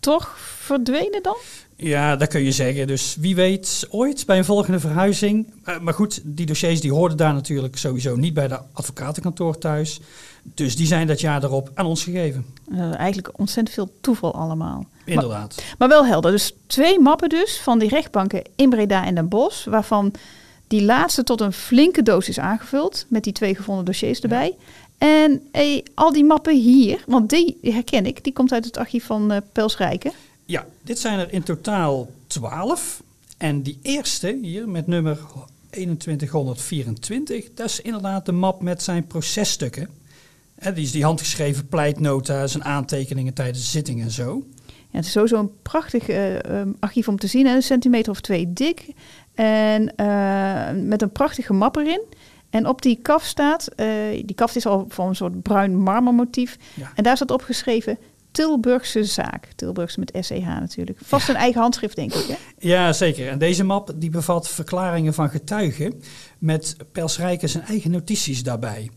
[0.00, 1.36] Toch verdwenen dan?
[1.80, 2.86] Ja, dat kun je zeggen.
[2.86, 5.52] Dus wie weet ooit bij een volgende verhuizing.
[5.64, 10.00] Eh, maar goed, die dossiers die hoorden daar natuurlijk sowieso niet bij de advocatenkantoor thuis.
[10.42, 12.46] Dus die zijn dat jaar erop aan ons gegeven.
[12.72, 14.86] Eh, eigenlijk ontzettend veel toeval allemaal.
[15.04, 15.54] Inderdaad.
[15.56, 16.30] Maar, maar wel helder.
[16.30, 19.64] Dus twee mappen dus van die rechtbanken in Breda en Den Bosch.
[19.64, 20.12] Waarvan
[20.66, 23.06] die laatste tot een flinke doos is aangevuld.
[23.08, 24.56] Met die twee gevonden dossiers erbij.
[24.98, 28.24] En eh, al die mappen hier, want die herken ik.
[28.24, 30.12] Die komt uit het archief van Pels Rijken.
[30.48, 33.02] Ja, dit zijn er in totaal 12.
[33.38, 35.18] En die eerste hier met nummer
[35.70, 39.88] 2124, dat is inderdaad de map met zijn processtukken.
[40.74, 44.46] Die is die handgeschreven pleitnota, zijn aantekeningen tijdens de zitting en zo.
[44.66, 47.46] Ja, het is sowieso een prachtig eh, ehm, archief om te zien.
[47.46, 47.54] hè.
[47.54, 48.86] Een centimeter of twee dik.
[49.34, 52.02] En eh, met een prachtige map erin.
[52.50, 56.56] En op die kaf staat, eh, die kaf is al van een soort bruin marmermotief.
[56.74, 56.92] Ja.
[56.94, 57.98] En daar staat opgeschreven
[58.38, 59.48] Tilburgse zaak.
[59.56, 60.98] Tilburgse met SEH natuurlijk.
[61.02, 62.34] Vast een eigen handschrift denk ik hè?
[62.58, 63.28] Ja, zeker.
[63.28, 66.02] En deze map die bevat verklaringen van getuigen
[66.38, 68.90] met Pels Rijken zijn eigen notities daarbij.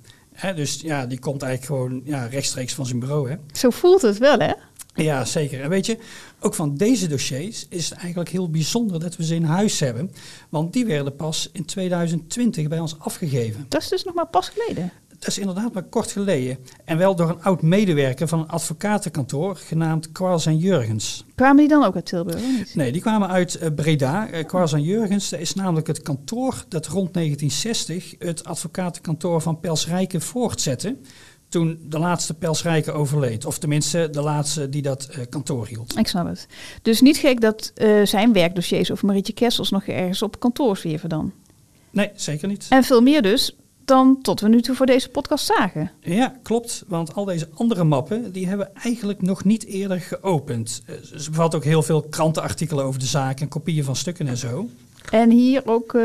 [0.55, 3.29] Dus ja, die komt eigenlijk gewoon ja, rechtstreeks van zijn bureau.
[3.29, 3.35] Hè.
[3.51, 4.53] Zo voelt het wel hè?
[4.93, 5.61] Ja, zeker.
[5.61, 5.97] En weet je,
[6.39, 10.11] ook van deze dossiers is het eigenlijk heel bijzonder dat we ze in huis hebben.
[10.49, 13.65] Want die werden pas in 2020 bij ons afgegeven.
[13.69, 14.91] Dat is dus nog maar pas geleden.
[15.21, 16.57] Dat is inderdaad maar kort geleden.
[16.85, 21.25] En wel door een oud medewerker van een advocatenkantoor genaamd Quarles en Jurgens.
[21.35, 22.75] Kwamen die dan ook uit Tilburg niet?
[22.75, 24.29] Nee, die kwamen uit eh, Breda.
[24.31, 29.87] Uh, en Jurgens dat is namelijk het kantoor dat rond 1960 het advocatenkantoor van Pels
[29.87, 30.97] Rijken voortzette.
[31.49, 33.45] Toen de laatste Pels Rijken overleed.
[33.45, 35.97] Of tenminste de laatste die dat eh, kantoor hield.
[35.97, 36.47] Ik snap het.
[36.81, 41.33] Dus niet gek dat zijn werkdossiers of Marietje Kessels nog ergens op kantoor zwierven dan.
[41.91, 42.65] Nee, zeker niet.
[42.69, 43.55] En veel meer dus
[43.91, 45.91] dan tot we nu toe voor deze podcast zagen.
[46.01, 46.83] Ja, klopt.
[46.87, 50.81] Want al deze andere mappen, die hebben we eigenlijk nog niet eerder geopend.
[50.85, 54.37] Eh, Ze bevat ook heel veel krantenartikelen over de zaak en kopieën van stukken en
[54.37, 54.69] zo.
[55.09, 56.03] En hier ook eh,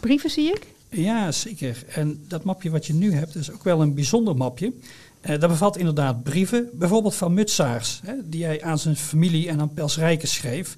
[0.00, 0.66] brieven zie ik.
[0.88, 1.84] Ja, zeker.
[1.88, 4.72] En dat mapje wat je nu hebt, is ook wel een bijzonder mapje.
[5.20, 9.60] Eh, dat bevat inderdaad brieven, bijvoorbeeld van Mutsaars, hè, die hij aan zijn familie en
[9.60, 10.76] aan Pels Rijken schreef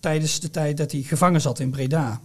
[0.00, 2.20] tijdens de tijd dat hij gevangen zat in Breda.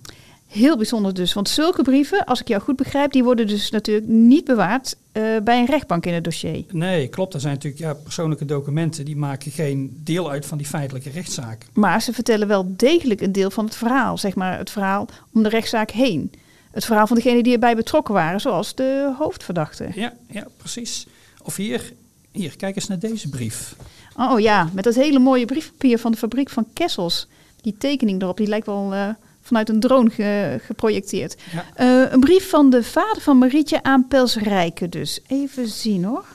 [0.52, 4.08] Heel bijzonder dus, want zulke brieven, als ik jou goed begrijp, die worden dus natuurlijk
[4.08, 6.64] niet bewaard eh, bij een rechtbank in het dossier.
[6.72, 7.32] Nee, klopt.
[7.32, 11.66] Dat zijn natuurlijk ja, persoonlijke documenten, die maken geen deel uit van die feitelijke rechtszaak.
[11.74, 15.44] Maar ze vertellen wel degelijk een deel van het verhaal, zeg maar het verhaal om
[15.44, 16.32] de rechtszaak heen.
[16.72, 19.88] Het verhaal van degenen die erbij betrokken waren, zoals de hoofdverdachte.
[19.96, 21.08] Ja, ja, precies.
[21.44, 21.94] Of hier,
[22.32, 23.76] hier, kijk eens naar deze brief.
[24.18, 27.28] Oh ja, met dat hele mooie briefpapier van de fabriek van Kessels.
[27.62, 29.10] Die tekening erop, die lijkt wel eh,
[29.52, 31.36] vanuit een drone ge- geprojecteerd.
[31.54, 31.66] Ja.
[31.76, 35.20] Eh, een brief van de vader van Marietje aan Pels Rijken dus.
[35.28, 36.26] Even zien hoor.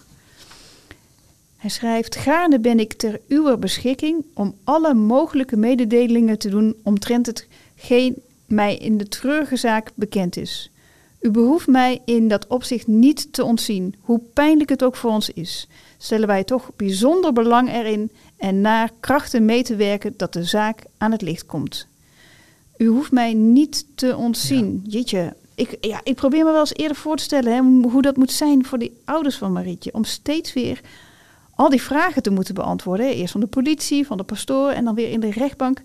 [1.57, 7.27] Hij schrijft, gaarne ben ik ter uwer beschikking om alle mogelijke mededelingen te doen omtrent
[7.27, 10.71] hetgeen mij in de treurige zaak bekend is.
[11.21, 15.31] U behoeft mij in dat opzicht niet te ontzien, hoe pijnlijk het ook voor ons
[15.31, 15.69] is.
[15.99, 20.83] Stellen wij toch bijzonder belang erin en naar krachten mee te werken dat de zaak
[20.99, 21.87] aan het licht komt.
[22.79, 24.83] U hoeft mij niet te ontzien.
[24.87, 28.17] Jeetje, ik, ja, ik probeer me wel eens eerder voor te stellen hè, hoe dat
[28.17, 29.93] moet zijn voor die ouders van Marietje.
[29.95, 30.81] Om steeds weer
[31.55, 33.07] al die vragen te moeten beantwoorden.
[33.07, 33.13] Hè.
[33.13, 35.83] Eerst van de politie, van de pastoor en dan weer in de rechtbank.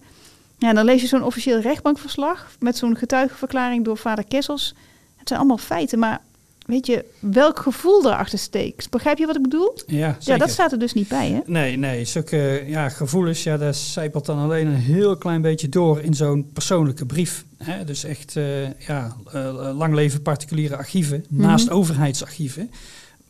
[0.58, 4.76] Ja, dan lees je zo'n officieel rechtbankverslag met zo'n getuigenverklaring door vader Kessels.
[5.16, 6.22] Het zijn allemaal feiten, maar
[6.66, 8.89] weet je, welk gevoel erachter steekt?
[8.89, 9.78] Begrijp je wat ik bedoel?
[9.88, 11.39] Ja, Ja, dat staat er dus niet bij, hè?
[11.45, 16.01] Nee, nee, zulke ja, gevoelens, ja, daar zijpelt dan alleen een heel klein beetje door
[16.01, 17.45] in zo'n persoonlijke brief.
[17.57, 17.84] Hè?
[17.84, 21.41] Dus echt, eh, ja, eh, lang leven particuliere archieven, Mhm.
[21.41, 22.72] naast overheidsarchieven.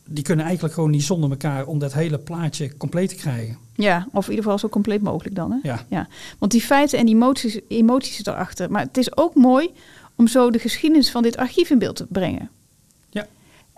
[0.06, 3.56] Die kunnen eigenlijk gewoon niet zonder elkaar om dat hele plaatje compleet te krijgen.
[3.74, 5.60] Ja, of in ieder geval zo compleet mogelijk dan.
[5.62, 5.72] Hè?
[5.88, 6.08] Ja.
[6.38, 8.70] Want die feiten en die emoties, emoties erachter.
[8.70, 9.70] Maar het is ook mooi
[10.16, 12.50] om zo de geschiedenis van dit archief in beeld te brengen.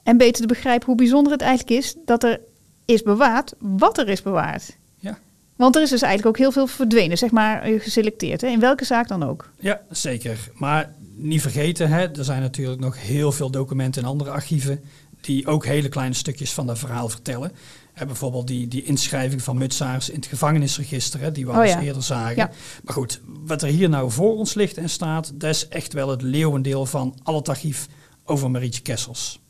[0.04, 2.40] En beter te begrijpen hoe bijzonder het eigenlijk is dat er
[2.84, 4.76] is bewaard wat er is bewaard.
[4.98, 5.18] Ja.
[5.56, 8.40] Want er is dus eigenlijk ook heel veel verdwenen, zeg maar, eh, geselecteerd.
[8.40, 8.48] Hè?
[8.48, 9.50] In welke zaak dan ook.
[9.60, 10.50] Ja, zeker.
[10.54, 14.80] Maar niet vergeten, hè, er zijn natuurlijk nog heel veel documenten in andere archieven
[15.20, 17.52] die ook hele kleine stukjes van dat verhaal vertellen.
[17.92, 21.66] Hè, bijvoorbeeld die, die inschrijving van Mutsaars in het gevangenisregister, hè, die we al Oh
[21.66, 21.80] ja.
[21.80, 22.36] eerder zagen.
[22.36, 22.50] Ja.
[22.84, 26.08] Maar goed, wat er hier nou voor ons ligt en staat, dat is echt wel
[26.08, 27.88] het leeuwendeel van al het archief
[28.24, 29.40] over Marietje Kessels.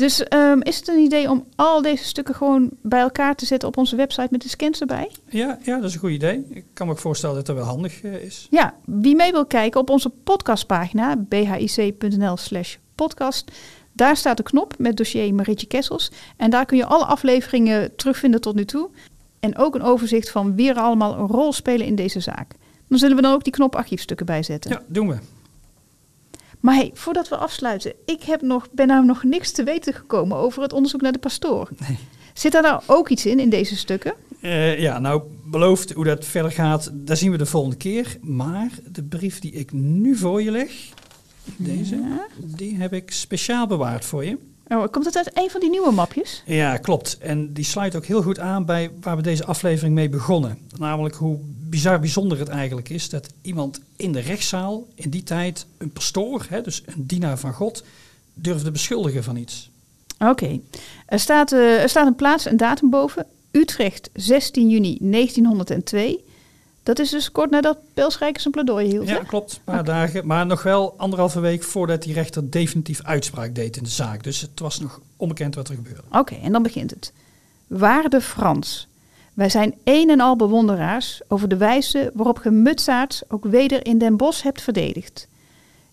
[0.00, 3.68] Dus ehm, is het een idee om al deze stukken gewoon bij elkaar te zetten
[3.68, 5.10] op onze website met de scans erbij?
[5.28, 6.46] Ja, ja, dat is een goed idee.
[6.50, 8.46] Ik kan me ook voorstellen dat dat wel handig eh, is.
[8.50, 13.50] Ja, wie mee wil kijken op onze podcastpagina bhic.nl slash podcast.
[13.92, 16.10] Daar staat de knop met dossier Marietje Kessels.
[16.36, 18.88] En daar kun je alle afleveringen terugvinden tot nu toe.
[19.40, 22.54] En ook een overzicht van wie er allemaal een rol spelen in deze zaak.
[22.88, 24.70] Dan zullen we dan ook die knop archiefstukken bijzetten.
[24.70, 25.16] Ja, doen we.
[26.60, 27.92] Maar hey, voordat we afsluiten.
[28.04, 31.18] Ik heb nog, ben nou nog niks te weten gekomen over het onderzoek naar de
[31.18, 31.68] pastoor.
[32.34, 34.14] Zit daar nou ook iets in, in deze stukken?
[34.40, 38.18] Eh, ja, nou, beloofd hoe dat verder gaat, daar zien we de volgende keer.
[38.20, 40.72] Maar de brief die ik nu voor je leg,
[41.56, 42.00] deze,
[42.36, 44.38] die heb ik speciaal bewaard voor je.
[44.68, 46.42] Oh, komt het uit een van die nieuwe mapjes?
[46.46, 47.18] Ja, klopt.
[47.18, 50.58] En die sluit ook heel goed aan bij waar we deze aflevering mee begonnen.
[50.78, 51.38] Namelijk hoe
[51.70, 56.46] bizar bijzonder het eigenlijk is dat iemand in de rechtszaal in die tijd een pastoor,
[56.48, 57.84] hè, dus een dienaar van God,
[58.34, 59.70] durfde beschuldigen van iets.
[60.18, 60.60] Oké.
[61.06, 63.26] Er, staat, eh, er staat een plaats en datum boven.
[63.50, 66.24] Utrecht, 16 juni 1902.
[66.82, 69.08] Dat is dus kort nadat Pelsrijker zijn pleidooi hield.
[69.08, 69.24] Ja, hè?
[69.24, 69.52] klopt.
[69.52, 70.26] Een paar dagen.
[70.26, 74.22] Maar nog wel anderhalve week voordat die rechter definitief uitspraak deed in de zaak.
[74.22, 76.02] Dus het was nog onbekend wat er gebeurde.
[76.10, 77.12] Oké, en dan begint het.
[77.66, 78.88] Waarde Frans,
[79.34, 84.16] wij zijn een en al bewonderaars over de wijze waarop ge ook weder in Den
[84.16, 85.28] Bosch hebt verdedigd.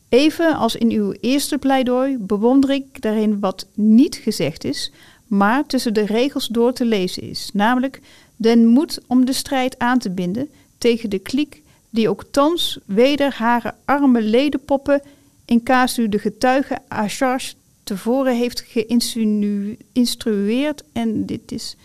[0.09, 4.91] Even als in uw eerste pleidooi bewonder ik daarin wat niet gezegd is,
[5.27, 8.01] maar tussen de regels door te lezen is, namelijk
[8.35, 13.33] den moed om de strijd aan te binden tegen de kliek die ook thans weder
[13.33, 15.01] hare arme ledenpoppen
[15.45, 16.77] in casu de getuige
[17.07, 21.75] charge tevoren heeft geïnstrueerd en dit is,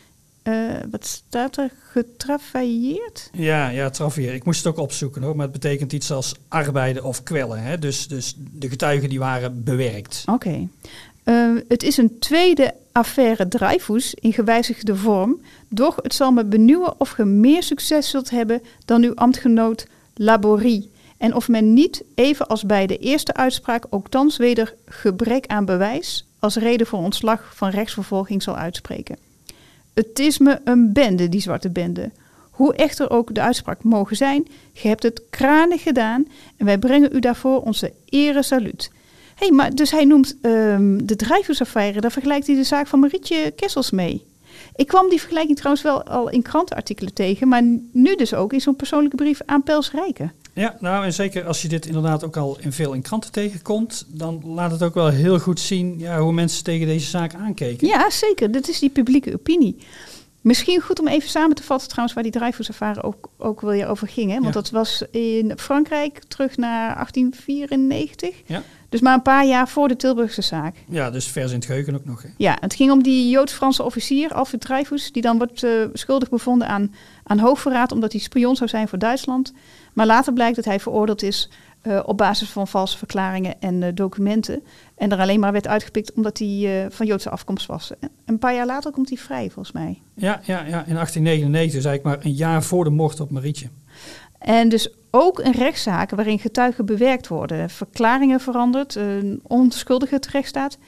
[0.43, 0.55] eh,
[0.91, 3.31] wat staat er, getravailleerd?
[3.33, 4.35] Ja, ja, Travier.
[4.35, 5.37] Ik moest het ook opzoeken hoor.
[5.37, 7.63] Maar het betekent iets als arbeiden of kwellen.
[7.63, 7.79] Hè?
[7.79, 10.23] Dus, dus de getuigen die waren bewerkt.
[10.27, 10.69] Oké.
[11.25, 15.41] Eh, het is een tweede affaire Dreyfus in gewijzigde vorm.
[15.69, 20.91] Doch het zal me benieuwen of ge meer succes zult hebben dan uw ambtgenoot Laborie.
[21.17, 25.65] En of men niet, even als bij de eerste uitspraak, ook thans weder gebrek aan
[25.65, 29.17] bewijs als reden voor ontslag van rechtsvervolging zal uitspreken.
[29.95, 32.11] Het is me een bende, die zwarte bende.
[32.51, 36.27] Hoe echter ook de uitspraak mogen zijn, ge hebt het kranig gedaan
[36.57, 38.91] en wij brengen u daarvoor onze ere saluut.
[39.35, 43.51] Hey, maar dus hij noemt ehm, de Dreyfusaffaire, daar vergelijkt hij de zaak van Marietje
[43.51, 44.25] Kessels mee.
[44.77, 47.63] Ik kwam die vergelijking trouwens wel al in krantenartikelen tegen, maar
[47.93, 50.33] nu dus ook in zo'n persoonlijke brief aan Pels Rijken.
[50.55, 54.05] Ja, nou en zeker als je dit inderdaad ook al in veel in kranten tegenkomt,
[54.09, 57.87] dan laat het ook wel heel goed zien ja, hoe mensen tegen deze zaak aankeken.
[57.87, 58.53] Ja, zeker.
[58.53, 59.77] Dat is die publieke opinie.
[60.43, 64.09] Misschien goed om even samen te vatten trouwens waar die Dreyfusaffaire ook, ook weer over
[64.09, 64.29] ging.
[64.31, 64.35] Hè?
[64.41, 64.61] Want Ja.
[64.61, 68.43] dat was in Frankrijk terug naar 1894.
[68.47, 68.63] Ja.
[68.89, 70.77] Dus maar een paar jaar voor de Tilburgse zaak.
[70.89, 72.23] Ja, dus vers in het geheugen ook nog.
[72.23, 72.29] Hè.
[72.37, 76.69] Ja, het ging om die Joods-Franse officier, Alfred Dreyfus, die dan wordt eh, schuldig bevonden
[76.69, 79.53] aan, aan hoogverraad omdat hij spion zou zijn voor Duitsland.
[79.93, 81.49] Maar later blijkt dat hij veroordeeld is
[81.83, 84.63] eh, op basis van valse verklaringen en eh, documenten.
[84.95, 87.93] En er alleen maar werd uitgepikt omdat hij eh, van Joodse afkomst was.
[88.01, 90.03] En een paar jaar later komt hij vrij, volgens mij.
[90.15, 93.69] Ja, ja, ja, in 1899, dus eigenlijk maar een jaar voor de moord op Marietje.
[94.39, 100.79] En dus ook een rechtszaak waarin getuigen bewerkt worden, verklaringen veranderd, een onschuldige terecht staat.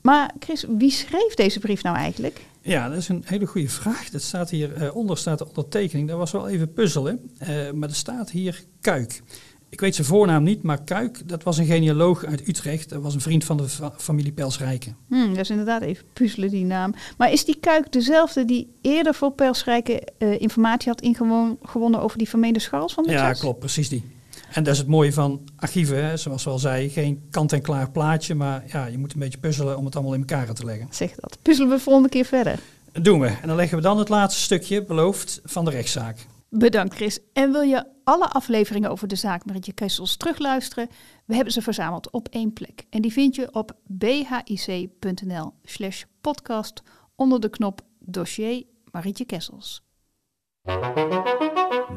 [0.00, 2.44] Maar Chris, wie schreef deze brief nou eigenlijk?
[2.60, 4.10] Ja, dat is een hele goede vraag.
[4.10, 6.08] Dat staat hier onder staat de ondertekening.
[6.08, 7.30] Dat was wel even puzzelen.
[7.74, 9.22] Maar er staat hier Kuik.
[9.70, 12.88] Ik weet zijn voornaam niet, maar Kuik, dat was een genealoog uit Utrecht.
[12.88, 14.96] Dat was een vriend van de fa- familie Pelsrijken.
[15.08, 16.94] Hmm, dat is inderdaad even puzzelen, die naam.
[17.18, 22.28] Maar is die Kuik dezelfde die eerder voor Pelsrijke eh, informatie had ingewonnen over die
[22.28, 24.04] vermeende scharrels van de Ja, klopt, precies die.
[24.52, 26.16] En dat is het mooie van archieven, hè.
[26.16, 29.84] zoals we al zei, geen kant-en-klaar plaatje, maar ja, je moet een beetje puzzelen om
[29.84, 30.86] het allemaal in elkaar te leggen.
[30.90, 31.38] Zeg dat.
[31.42, 32.58] Puzzelen we volgende keer verder.
[32.92, 33.26] Dat doen we.
[33.26, 36.26] En dan leggen we dan het laatste stukje, beloofd, van de rechtszaak.
[36.50, 37.18] Bedankt Chris.
[37.32, 40.88] En wil je alle afleveringen over de zaak Marietje Kessels terugluisteren?
[41.24, 42.86] We hebben ze verzameld op één plek.
[42.90, 46.82] En die vind je op bhic.nl slash podcast
[47.16, 49.82] onder de knop dossier Marietje Kessels.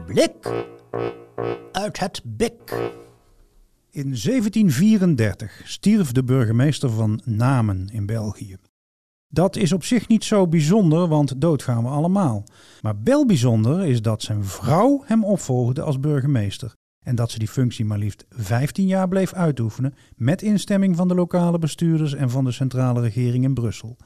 [0.06, 0.66] Blik
[1.72, 2.72] uit het bik.
[3.90, 8.58] In 1734 stierf de burgemeester van Namen in België.
[9.34, 12.44] Dat is op zich niet zo bijzonder, want dood gaan we allemaal.
[12.82, 16.74] Maar wel bijzonder is dat zijn vrouw hem opvolgde als burgemeester.
[17.06, 21.16] En dat ze die functie maar liefst 15 jaar bleef uitoefenen, met instemming van de
[21.16, 23.98] lokale bestuurders en van de centrale regering in Brussel.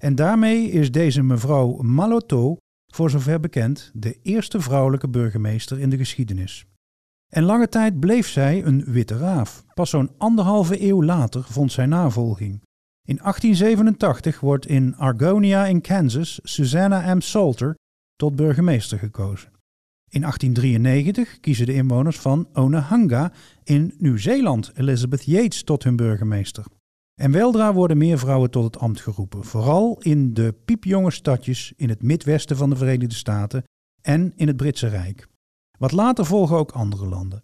[0.00, 2.56] En daarmee is deze mevrouw Malotto,
[2.86, 6.66] voor zover bekend, de eerste vrouwelijke burgemeester in de geschiedenis.
[7.32, 9.64] En lange tijd bleef zij een witte raaf.
[9.74, 12.60] Pas zo'n anderhalve eeuw later vond zij navolging.
[13.06, 17.20] In 1887 wordt in Argonia in Kansas Susanna M.
[17.20, 17.74] Salter
[18.16, 19.50] tot burgemeester gekozen.
[20.08, 23.32] In 1893 kiezen de inwoners van Onehunga
[23.64, 26.64] in Nieuw-Zeeland Elizabeth Yates tot hun burgemeester.
[27.14, 31.88] En weldra worden meer vrouwen tot het ambt geroepen, vooral in de piepjonge stadjes in
[31.88, 33.64] het midwesten van de Verenigde Staten
[34.02, 35.28] en in het Britse Rijk.
[35.78, 37.42] Wat later volgen ook andere landen.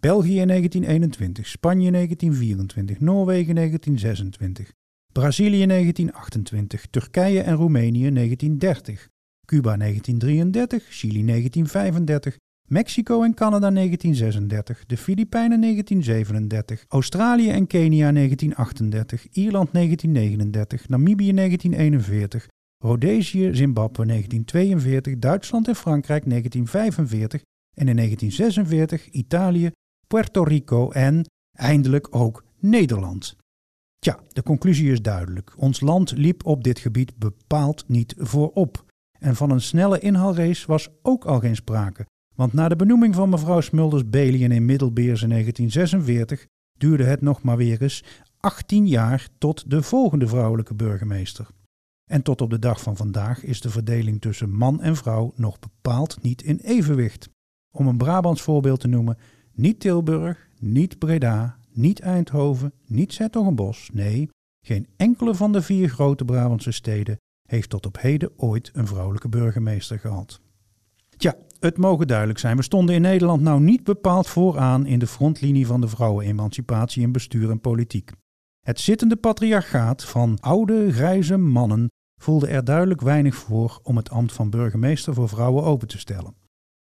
[0.00, 4.72] België in 1921, Spanje in 1924, Noorwegen in 1926,
[5.16, 9.08] Brazilië 1928, Turkije en Roemenië 1930,
[9.46, 12.38] Cuba 1933, Chili 1935,
[12.68, 22.46] Mexico en Canada 1936, de Filipijnen 1937, Australië en Kenia 1938, Ierland 1939, Namibië 1941,
[22.84, 27.42] Rhodesië, Zimbabwe 1942, Duitsland en Frankrijk 1945
[27.74, 29.70] en in 1946 Italië,
[30.06, 33.36] Puerto Rico en eindelijk ook Nederland.
[34.06, 35.54] Tja, de conclusie is duidelijk.
[35.56, 38.84] Ons land liep op dit gebied bepaald niet voorop.
[39.18, 42.06] En van een snelle inhaalrace was ook al geen sprake.
[42.34, 46.46] Want na de benoeming van mevrouw Smulders-Belien in Middelbeers in 1946
[46.78, 48.04] duurde het nog maar weer eens
[48.40, 51.48] 18 jaar tot de volgende vrouwelijke burgemeester.
[52.10, 55.58] En tot op de dag van vandaag is de verdeling tussen man en vrouw nog
[55.58, 57.28] bepaald niet in evenwicht.
[57.74, 59.18] Om een Brabants voorbeeld te noemen,
[59.52, 63.90] niet Tilburg, niet Breda, niet Eindhoven, niet Zertogenbos.
[63.92, 64.28] Nee,
[64.66, 67.16] geen enkele van de vier grote Brabantse steden
[67.48, 70.40] heeft tot op heden ooit een vrouwelijke burgemeester gehad.
[71.16, 75.06] Tja, het mogen duidelijk zijn, we stonden in Nederland nou niet bepaald vooraan in de
[75.06, 78.10] frontlinie van de vrouwenemancipatie in bestuur en politiek.
[78.60, 84.32] Het zittende patriarchaat van oude, grijze mannen voelde er duidelijk weinig voor om het ambt
[84.32, 86.34] van burgemeester voor vrouwen open te stellen.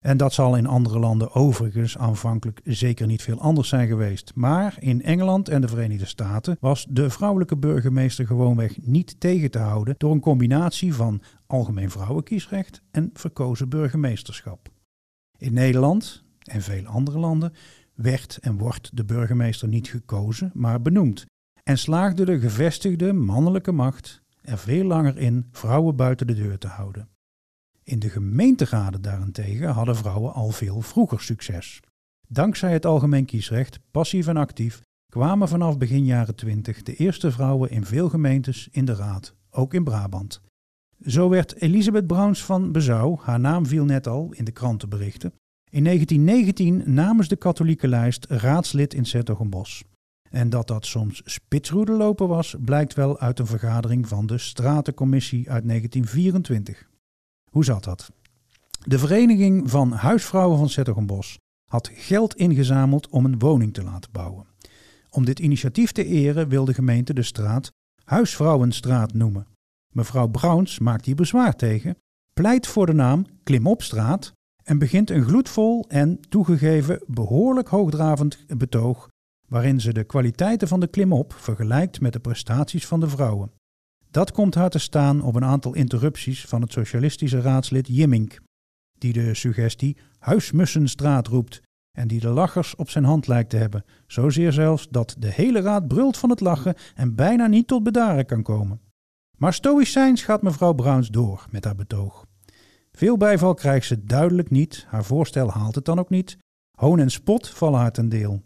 [0.01, 4.31] En dat zal in andere landen overigens aanvankelijk zeker niet veel anders zijn geweest.
[4.35, 9.59] Maar in Engeland en de Verenigde Staten was de vrouwelijke burgemeester gewoonweg niet tegen te
[9.59, 14.69] houden door een combinatie van algemeen vrouwenkiesrecht en verkozen burgemeesterschap.
[15.37, 17.53] In Nederland en veel andere landen
[17.95, 21.25] werd en wordt de burgemeester niet gekozen, maar benoemd.
[21.63, 26.67] En slaagde de gevestigde mannelijke macht er veel langer in vrouwen buiten de deur te
[26.67, 27.10] houden.
[27.91, 31.79] In de gemeenteraden daarentegen hadden vrouwen al veel vroeger succes.
[32.27, 37.69] Dankzij het algemeen kiesrecht, passief en actief, kwamen vanaf begin jaren 20 de eerste vrouwen
[37.69, 40.41] in veel gemeentes in de raad, ook in Brabant.
[41.05, 45.33] Zo werd Elisabeth Browns van Bezouw, haar naam viel net al in de krantenberichten,
[45.69, 49.83] in 1919 namens de katholieke lijst raadslid in Zertogenbos.
[50.29, 55.49] En dat dat soms spitsroede lopen was, blijkt wel uit een vergadering van de Stratencommissie
[55.49, 56.89] uit 1924.
[57.51, 58.11] Hoe zat dat?
[58.85, 61.37] De Vereniging van Huisvrouwen van Zettergenbos
[61.69, 64.45] had geld ingezameld om een woning te laten bouwen.
[65.09, 67.71] Om dit initiatief te eren wil de gemeente de straat
[68.03, 69.47] Huisvrouwenstraat noemen.
[69.93, 71.97] Mevrouw Browns maakt hier bezwaar tegen,
[72.33, 74.33] pleit voor de naam Klimopstraat
[74.63, 79.09] en begint een gloedvol en toegegeven behoorlijk hoogdravend betoog
[79.47, 83.51] waarin ze de kwaliteiten van de klimop vergelijkt met de prestaties van de vrouwen.
[84.11, 88.39] Dat komt haar te staan op een aantal interrupties van het socialistische raadslid Jimmink,
[88.97, 91.61] die de suggestie Huismussenstraat roept
[91.97, 95.61] en die de lachers op zijn hand lijkt te hebben, zozeer zelfs dat de hele
[95.61, 98.81] raad brult van het lachen en bijna niet tot bedaren kan komen.
[99.37, 102.25] Maar stoïcijns gaat mevrouw Browns door met haar betoog.
[102.91, 106.37] Veel bijval krijgt ze duidelijk niet, haar voorstel haalt het dan ook niet,
[106.81, 108.41] Hoon en spot vallen haar ten deel.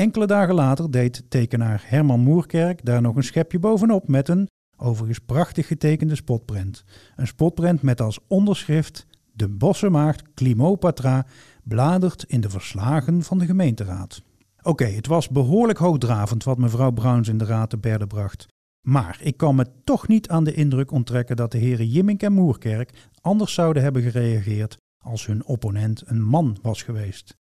[0.00, 5.18] Enkele dagen later deed tekenaar Herman Moerkerk daar nog een schepje bovenop met een, overigens
[5.18, 6.84] prachtig getekende spotprint.
[7.16, 11.26] Een spotprint met als onderschrift De bossenmaagd Climopatra
[11.64, 14.22] bladert in de verslagen van de gemeenteraad.
[14.62, 18.46] Oké, het was behoorlijk hoogdravend wat mevrouw Browns in de raad te berde bracht.
[18.86, 22.32] Maar ik kan me toch niet aan de indruk onttrekken dat de heren Jimmink en
[22.32, 27.38] Moerkerk anders zouden hebben gereageerd als hun opponent een man was geweest.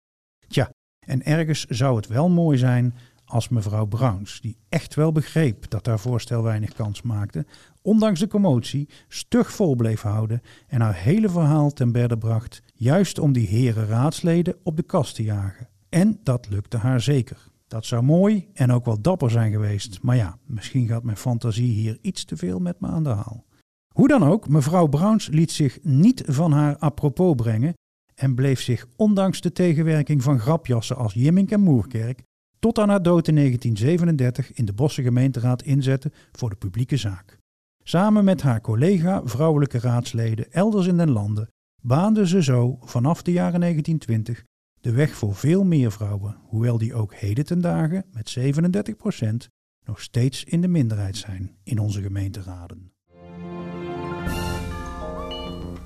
[1.10, 2.94] En ergens zou het wel mooi zijn
[3.26, 7.46] als mevrouw Browns, die echt wel begreep dat haar voorstel weinig kans maakte,
[7.82, 13.20] ondanks de commotie stug vol bleef houden en haar hele verhaal ten berde bracht, juist
[13.20, 15.70] om die heren raadsleden op de kast te jagen.
[15.90, 17.48] En dat lukte haar zeker.
[17.68, 21.72] Dat zou mooi en ook wel dapper zijn geweest, maar ja, misschien gaat mijn fantasie
[21.72, 23.46] hier iets te veel met me aan de haal.
[23.88, 27.74] Hoe dan ook, mevrouw Browns liet zich niet van haar apropos brengen
[28.20, 32.24] en bleef zich ondanks de tegenwerking van grapjassen als Jimmink en Moerkerk
[32.60, 37.38] tot aan haar dood in 1937 in de Bosse gemeenteraad inzetten voor de publieke zaak.
[37.84, 41.50] Samen met haar collega vrouwelijke raadsleden elders in den landen
[41.82, 44.44] baande ze zo vanaf de jaren 1920
[44.82, 49.48] de weg voor veel meer vrouwen, hoewel die ook heden ten dagen met 37%
[49.86, 52.92] nog steeds in de minderheid zijn in onze gemeenteraden.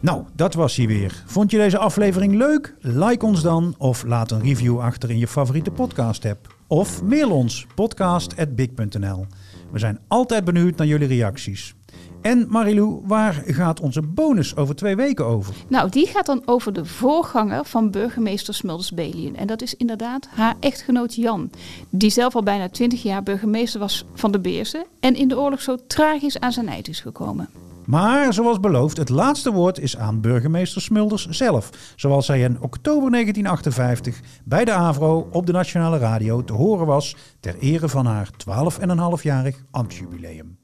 [0.03, 1.23] Nou, dat was hij weer.
[1.25, 2.75] Vond je deze aflevering leuk?
[2.79, 6.55] Like ons dan of laat een review achter in je favoriete podcast app.
[6.67, 9.25] Of mail ons podcast@big.nl.
[9.71, 11.75] We zijn altijd benieuwd naar jullie reacties.
[12.21, 15.55] En Marilou, waar gaat onze bonus over twee weken over?
[15.67, 19.35] Nou, die gaat dan over de voorganger van burgemeester Smulders-Belien.
[19.35, 21.49] En dat is inderdaad haar echtgenoot Jan.
[21.89, 24.85] Die zelf al bijna twintig jaar burgemeester was van de Beersen.
[24.99, 27.49] En in de oorlog zo tragisch aan zijn eind is gekomen.
[27.85, 31.69] Maar zoals beloofd, het laatste woord is aan burgemeester Smulders zelf.
[31.95, 37.15] Zoals zij in oktober 1958 bij de AVRO op de Nationale Radio te horen was
[37.39, 40.57] ter ere van haar 12,5-jarig ambtsjubileum.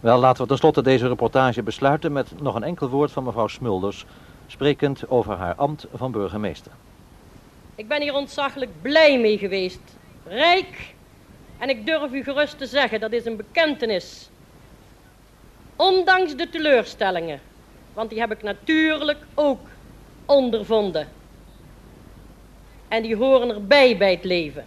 [0.00, 4.06] Wel, laten we tenslotte deze reportage besluiten met nog een enkel woord van mevrouw Smulders,
[4.46, 6.72] sprekend over haar ambt van burgemeester.
[7.74, 9.80] Ik ben hier ontzaglijk blij mee geweest.
[10.26, 10.94] Rijk.
[11.58, 14.30] En ik durf u gerust te zeggen, dat is een bekentenis.
[15.76, 17.40] Ondanks de teleurstellingen.
[17.94, 19.60] Want die heb ik natuurlijk ook
[20.26, 21.08] ondervonden.
[22.88, 24.64] En die horen erbij bij het leven.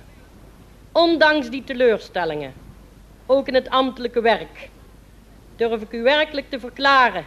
[0.92, 2.54] Ondanks die teleurstellingen.
[3.26, 4.70] Ook in het ambtelijke werk
[5.56, 7.26] durf ik u werkelijk te verklaren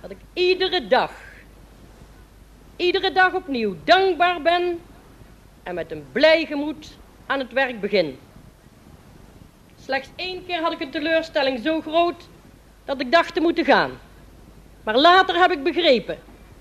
[0.00, 1.12] dat ik iedere dag,
[2.76, 4.80] iedere dag opnieuw dankbaar ben
[5.62, 6.96] en met een blij gemoed
[7.26, 8.18] aan het werk begin.
[9.80, 12.28] Slechts één keer had ik een teleurstelling zo groot
[12.88, 13.90] dat ik dacht te moeten gaan.
[14.84, 16.18] Maar later heb ik begrepen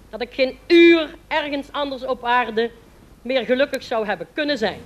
[0.10, 2.72] dat ik geen uur ergens anders op aarde
[3.22, 4.80] meer gelukkig zou hebben kunnen zijn.